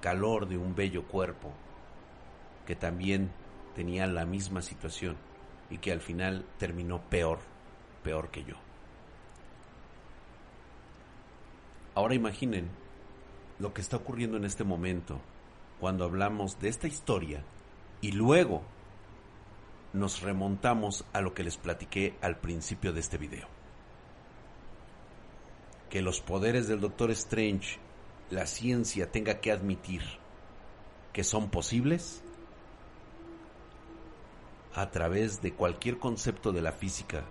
calor 0.00 0.48
de 0.48 0.58
un 0.58 0.74
bello 0.74 1.06
cuerpo, 1.06 1.52
que 2.66 2.74
también 2.74 3.30
tenía 3.74 4.06
la 4.06 4.26
misma 4.26 4.62
situación 4.62 5.16
y 5.70 5.78
que 5.78 5.92
al 5.92 6.00
final 6.00 6.44
terminó 6.58 7.00
peor, 7.08 7.38
peor 8.02 8.30
que 8.30 8.44
yo. 8.44 8.56
Ahora 11.94 12.14
imaginen 12.14 12.79
lo 13.60 13.72
que 13.74 13.82
está 13.82 13.96
ocurriendo 13.98 14.36
en 14.36 14.44
este 14.44 14.64
momento 14.64 15.20
cuando 15.78 16.04
hablamos 16.04 16.58
de 16.60 16.68
esta 16.68 16.88
historia 16.88 17.44
y 18.00 18.12
luego 18.12 18.62
nos 19.92 20.22
remontamos 20.22 21.04
a 21.12 21.20
lo 21.20 21.34
que 21.34 21.44
les 21.44 21.56
platiqué 21.56 22.14
al 22.22 22.38
principio 22.38 22.92
de 22.92 23.00
este 23.00 23.18
video. 23.18 23.46
Que 25.90 26.00
los 26.00 26.20
poderes 26.20 26.68
del 26.68 26.80
Doctor 26.80 27.10
Strange, 27.10 27.78
la 28.30 28.46
ciencia 28.46 29.10
tenga 29.10 29.40
que 29.40 29.52
admitir 29.52 30.02
que 31.12 31.24
son 31.24 31.50
posibles 31.50 32.22
a 34.74 34.90
través 34.90 35.42
de 35.42 35.52
cualquier 35.52 35.98
concepto 35.98 36.52
de 36.52 36.62
la 36.62 36.72
física 36.72 37.24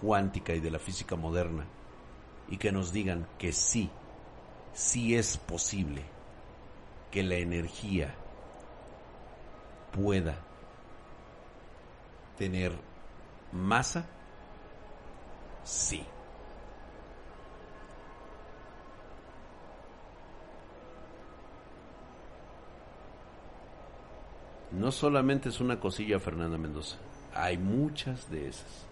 cuántica 0.00 0.54
y 0.54 0.60
de 0.60 0.70
la 0.70 0.78
física 0.78 1.14
moderna 1.14 1.66
y 2.48 2.56
que 2.56 2.72
nos 2.72 2.92
digan 2.92 3.28
que 3.38 3.52
sí 3.52 3.90
si 4.74 5.14
es 5.14 5.38
posible 5.38 6.02
que 7.10 7.22
la 7.22 7.36
energía 7.36 8.12
pueda 9.92 10.34
tener 12.36 12.72
masa, 13.52 14.04
sí. 15.62 16.04
No 24.72 24.90
solamente 24.90 25.50
es 25.50 25.60
una 25.60 25.78
cosilla, 25.78 26.18
Fernanda 26.18 26.58
Mendoza, 26.58 26.96
hay 27.32 27.56
muchas 27.58 28.28
de 28.28 28.48
esas 28.48 28.86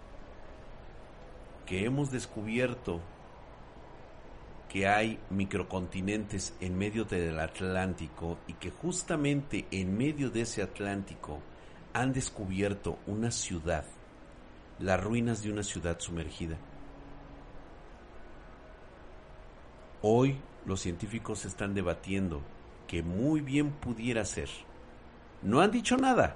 que 1.65 1.83
hemos 1.85 2.09
descubierto 2.09 3.01
que 4.73 4.87
hay 4.87 5.19
microcontinentes 5.29 6.55
en 6.59 6.75
medio 6.75 7.05
del 7.05 7.39
Atlántico 7.39 8.39
y 8.47 8.53
que 8.53 8.71
justamente 8.71 9.67
en 9.69 9.95
medio 9.95 10.31
de 10.31 10.41
ese 10.41 10.63
Atlántico 10.63 11.41
han 11.93 12.11
descubierto 12.11 12.97
una 13.05 13.29
ciudad, 13.29 13.85
las 14.79 14.99
ruinas 14.99 15.43
de 15.43 15.51
una 15.51 15.61
ciudad 15.61 15.99
sumergida. 15.99 16.57
Hoy 20.01 20.39
los 20.65 20.81
científicos 20.81 21.45
están 21.45 21.75
debatiendo 21.75 22.41
que 22.87 23.03
muy 23.03 23.41
bien 23.41 23.73
pudiera 23.73 24.25
ser. 24.25 24.49
No 25.43 25.61
han 25.61 25.69
dicho 25.69 25.97
nada. 25.97 26.35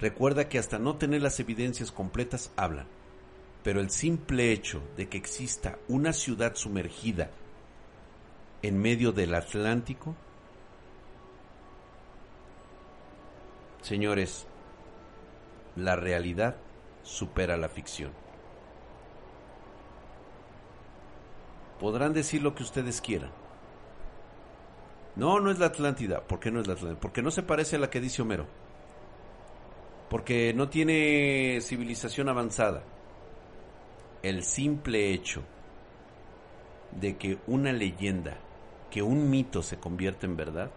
Recuerda 0.00 0.48
que 0.48 0.58
hasta 0.58 0.78
no 0.78 0.96
tener 0.96 1.20
las 1.20 1.38
evidencias 1.38 1.92
completas 1.92 2.50
hablan 2.56 2.86
pero 3.62 3.80
el 3.80 3.90
simple 3.90 4.52
hecho 4.52 4.82
de 4.96 5.08
que 5.08 5.18
exista 5.18 5.78
una 5.88 6.12
ciudad 6.12 6.54
sumergida 6.54 7.30
en 8.62 8.80
medio 8.80 9.12
del 9.12 9.34
Atlántico, 9.34 10.16
señores, 13.82 14.46
la 15.76 15.96
realidad 15.96 16.56
supera 17.02 17.56
la 17.56 17.68
ficción. 17.68 18.12
Podrán 21.78 22.12
decir 22.12 22.42
lo 22.42 22.54
que 22.54 22.62
ustedes 22.62 23.00
quieran. 23.00 23.30
No, 25.16 25.40
no 25.40 25.50
es 25.50 25.58
la 25.58 25.66
Atlántida. 25.66 26.20
¿Por 26.22 26.38
qué 26.38 26.50
no 26.50 26.60
es 26.60 26.66
la 26.66 26.74
Atlántida? 26.74 27.00
Porque 27.00 27.22
no 27.22 27.30
se 27.30 27.42
parece 27.42 27.76
a 27.76 27.78
la 27.78 27.90
que 27.90 28.00
dice 28.00 28.22
Homero. 28.22 28.46
Porque 30.10 30.52
no 30.54 30.68
tiene 30.68 31.58
civilización 31.62 32.28
avanzada 32.28 32.82
el 34.22 34.42
simple 34.42 35.12
hecho 35.12 35.42
de 36.92 37.16
que 37.16 37.38
una 37.46 37.72
leyenda, 37.72 38.36
que 38.90 39.02
un 39.02 39.30
mito 39.30 39.62
se 39.62 39.78
convierte 39.78 40.26
en 40.26 40.36
verdad, 40.36 40.70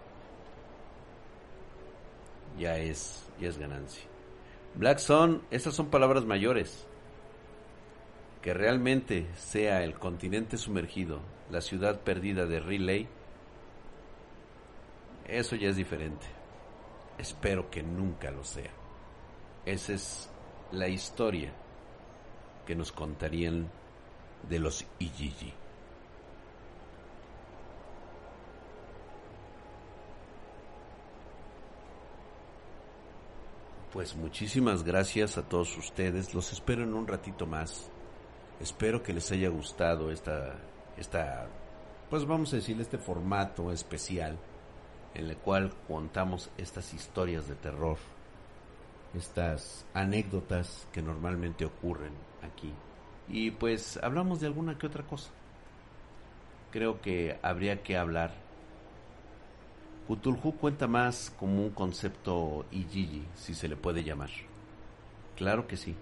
ya 2.57 2.77
es, 2.77 3.27
ya 3.39 3.49
es 3.49 3.57
ganancia. 3.57 4.03
Black 4.75 4.99
Sun, 4.99 5.41
esas 5.51 5.75
son 5.75 5.89
palabras 5.89 6.25
mayores. 6.25 6.87
Que 8.41 8.53
realmente 8.53 9.27
sea 9.35 9.83
el 9.83 9.93
continente 9.93 10.57
sumergido, 10.57 11.21
la 11.49 11.61
ciudad 11.61 12.01
perdida 12.01 12.45
de 12.45 12.59
Relay, 12.59 13.07
eso 15.27 15.55
ya 15.55 15.69
es 15.69 15.77
diferente. 15.77 16.25
Espero 17.17 17.69
que 17.69 17.83
nunca 17.83 18.31
lo 18.31 18.43
sea. 18.43 18.71
Esa 19.65 19.93
es 19.93 20.29
la 20.71 20.89
historia 20.89 21.53
que 22.65 22.75
nos 22.75 22.91
contarían 22.91 23.69
de 24.49 24.59
los 24.59 24.85
Ijiji. 24.99 25.53
Pues 33.91 34.15
muchísimas 34.15 34.83
gracias 34.83 35.37
a 35.37 35.47
todos 35.47 35.77
ustedes. 35.77 36.33
Los 36.33 36.51
espero 36.51 36.83
en 36.83 36.95
un 36.95 37.07
ratito 37.07 37.45
más. 37.45 37.89
Espero 38.59 39.03
que 39.03 39.13
les 39.13 39.31
haya 39.31 39.49
gustado 39.49 40.09
esta, 40.09 40.55
esta, 40.97 41.47
pues 42.09 42.25
vamos 42.25 42.51
a 42.53 42.55
decir, 42.55 42.79
este 42.81 42.97
formato 42.97 43.71
especial 43.71 44.39
en 45.13 45.29
el 45.29 45.37
cual 45.37 45.73
contamos 45.87 46.49
estas 46.57 46.91
historias 46.93 47.47
de 47.47 47.55
terror, 47.55 47.97
estas 49.13 49.85
anécdotas 49.93 50.87
que 50.91 51.03
normalmente 51.03 51.65
ocurren 51.65 52.13
aquí. 52.43 52.71
Y 53.29 53.51
pues 53.51 53.99
hablamos 54.03 54.39
de 54.39 54.47
alguna 54.47 54.77
que 54.77 54.87
otra 54.87 55.03
cosa. 55.03 55.31
Creo 56.71 57.01
que 57.01 57.39
habría 57.41 57.83
que 57.83 57.97
hablar. 57.97 58.33
Cthulhu 60.07 60.57
cuenta 60.57 60.87
más 60.87 61.33
como 61.39 61.61
un 61.61 61.69
concepto 61.69 62.65
Ijiji, 62.71 63.23
si 63.35 63.53
se 63.53 63.67
le 63.67 63.75
puede 63.75 64.03
llamar. 64.03 64.29
Claro 65.37 65.67
que 65.67 65.77
sí. 65.77 65.95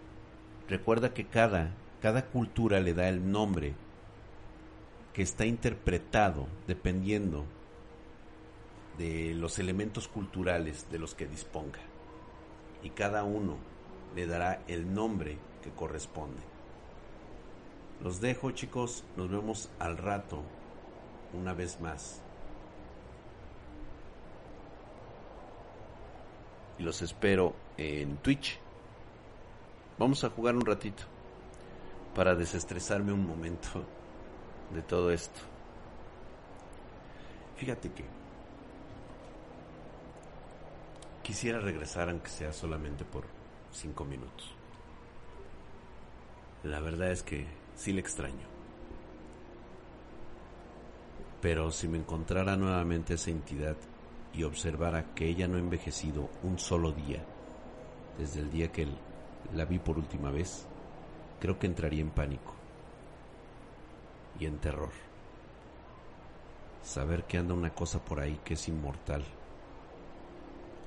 Recuerda 0.67 1.13
que 1.13 1.25
cada, 1.27 1.71
cada 2.01 2.25
cultura 2.25 2.79
le 2.79 2.93
da 2.93 3.09
el 3.09 3.31
nombre 3.31 3.73
que 5.13 5.21
está 5.21 5.45
interpretado 5.45 6.47
dependiendo 6.67 7.45
de 8.97 9.33
los 9.35 9.59
elementos 9.59 10.07
culturales 10.07 10.89
de 10.89 10.99
los 10.99 11.13
que 11.13 11.27
disponga. 11.27 11.79
Y 12.83 12.89
cada 12.91 13.23
uno 13.23 13.57
le 14.15 14.25
dará 14.25 14.61
el 14.67 14.93
nombre 14.93 15.37
que 15.61 15.71
corresponde. 15.71 16.41
Los 18.01 18.19
dejo 18.19 18.51
chicos, 18.51 19.03
nos 19.15 19.29
vemos 19.29 19.69
al 19.79 19.97
rato, 19.97 20.41
una 21.33 21.53
vez 21.53 21.79
más. 21.79 22.21
Y 26.79 26.83
los 26.83 27.01
espero 27.01 27.53
en 27.77 28.17
Twitch. 28.17 28.59
Vamos 29.99 30.23
a 30.23 30.29
jugar 30.29 30.55
un 30.55 30.65
ratito 30.65 31.03
para 32.15 32.33
desestresarme 32.33 33.13
un 33.13 33.27
momento 33.27 33.69
de 34.73 34.81
todo 34.81 35.11
esto. 35.11 35.39
Fíjate 37.57 37.91
que 37.91 38.03
quisiera 41.21 41.59
regresar 41.59 42.09
aunque 42.09 42.29
sea 42.29 42.51
solamente 42.51 43.05
por 43.05 43.25
cinco 43.71 44.03
minutos. 44.03 44.60
La 46.63 46.79
verdad 46.79 47.11
es 47.11 47.23
que 47.23 47.47
sí 47.75 47.93
le 47.93 48.01
extraño. 48.01 48.47
Pero 51.41 51.71
si 51.71 51.87
me 51.87 51.97
encontrara 51.97 52.55
nuevamente 52.55 53.15
esa 53.15 53.31
entidad, 53.31 53.75
y 54.33 54.43
observara 54.43 55.13
que 55.13 55.27
ella 55.27 55.47
no 55.47 55.57
ha 55.57 55.59
envejecido 55.59 56.29
un 56.43 56.57
solo 56.57 56.91
día 56.91 57.23
desde 58.17 58.39
el 58.41 58.51
día 58.51 58.71
que 58.71 58.87
la 59.53 59.65
vi 59.65 59.79
por 59.79 59.97
última 59.97 60.31
vez, 60.31 60.67
creo 61.39 61.59
que 61.59 61.67
entraría 61.67 62.01
en 62.01 62.11
pánico 62.11 62.53
y 64.39 64.45
en 64.45 64.57
terror. 64.59 64.91
Saber 66.83 67.25
que 67.25 67.37
anda 67.37 67.53
una 67.53 67.73
cosa 67.73 68.03
por 68.03 68.19
ahí 68.19 68.39
que 68.43 68.55
es 68.55 68.67
inmortal, 68.67 69.23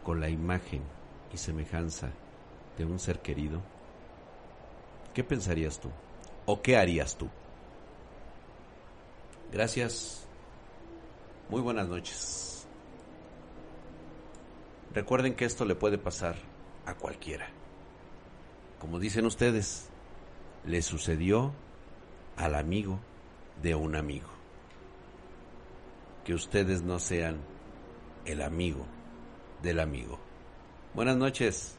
con 0.03 0.21
la 0.21 0.29
imagen 0.29 0.83
y 1.33 1.37
semejanza 1.37 2.11
de 2.77 2.85
un 2.85 2.99
ser 2.99 3.21
querido, 3.21 3.61
¿qué 5.15 5.25
pensarías 5.25 5.81
tú? 5.81 5.89
¿O 6.45 6.61
qué 6.61 6.77
harías 6.77 7.17
tú? 7.17 7.29
Gracias. 9.53 10.27
Muy 11.49 11.61
buenas 11.61 11.89
noches. 11.89 12.67
Recuerden 14.93 15.35
que 15.35 15.45
esto 15.45 15.65
le 15.65 15.75
puede 15.75 15.99
pasar 15.99 16.37
a 16.87 16.95
cualquiera. 16.95 17.49
Como 18.81 18.99
dicen 18.99 19.25
ustedes, 19.25 19.89
le 20.67 20.83
sucedió 20.83 21.53
al 22.37 22.55
amigo 22.55 22.99
de 23.63 23.75
un 23.75 23.97
amigo. 23.97 24.29
Que 26.25 26.35
ustedes 26.35 26.83
no 26.83 26.99
sean 26.99 27.39
el 28.25 28.43
amigo 28.43 28.87
del 29.63 29.81
amigo. 29.81 30.19
Buenas 30.95 31.17
noches. 31.17 31.79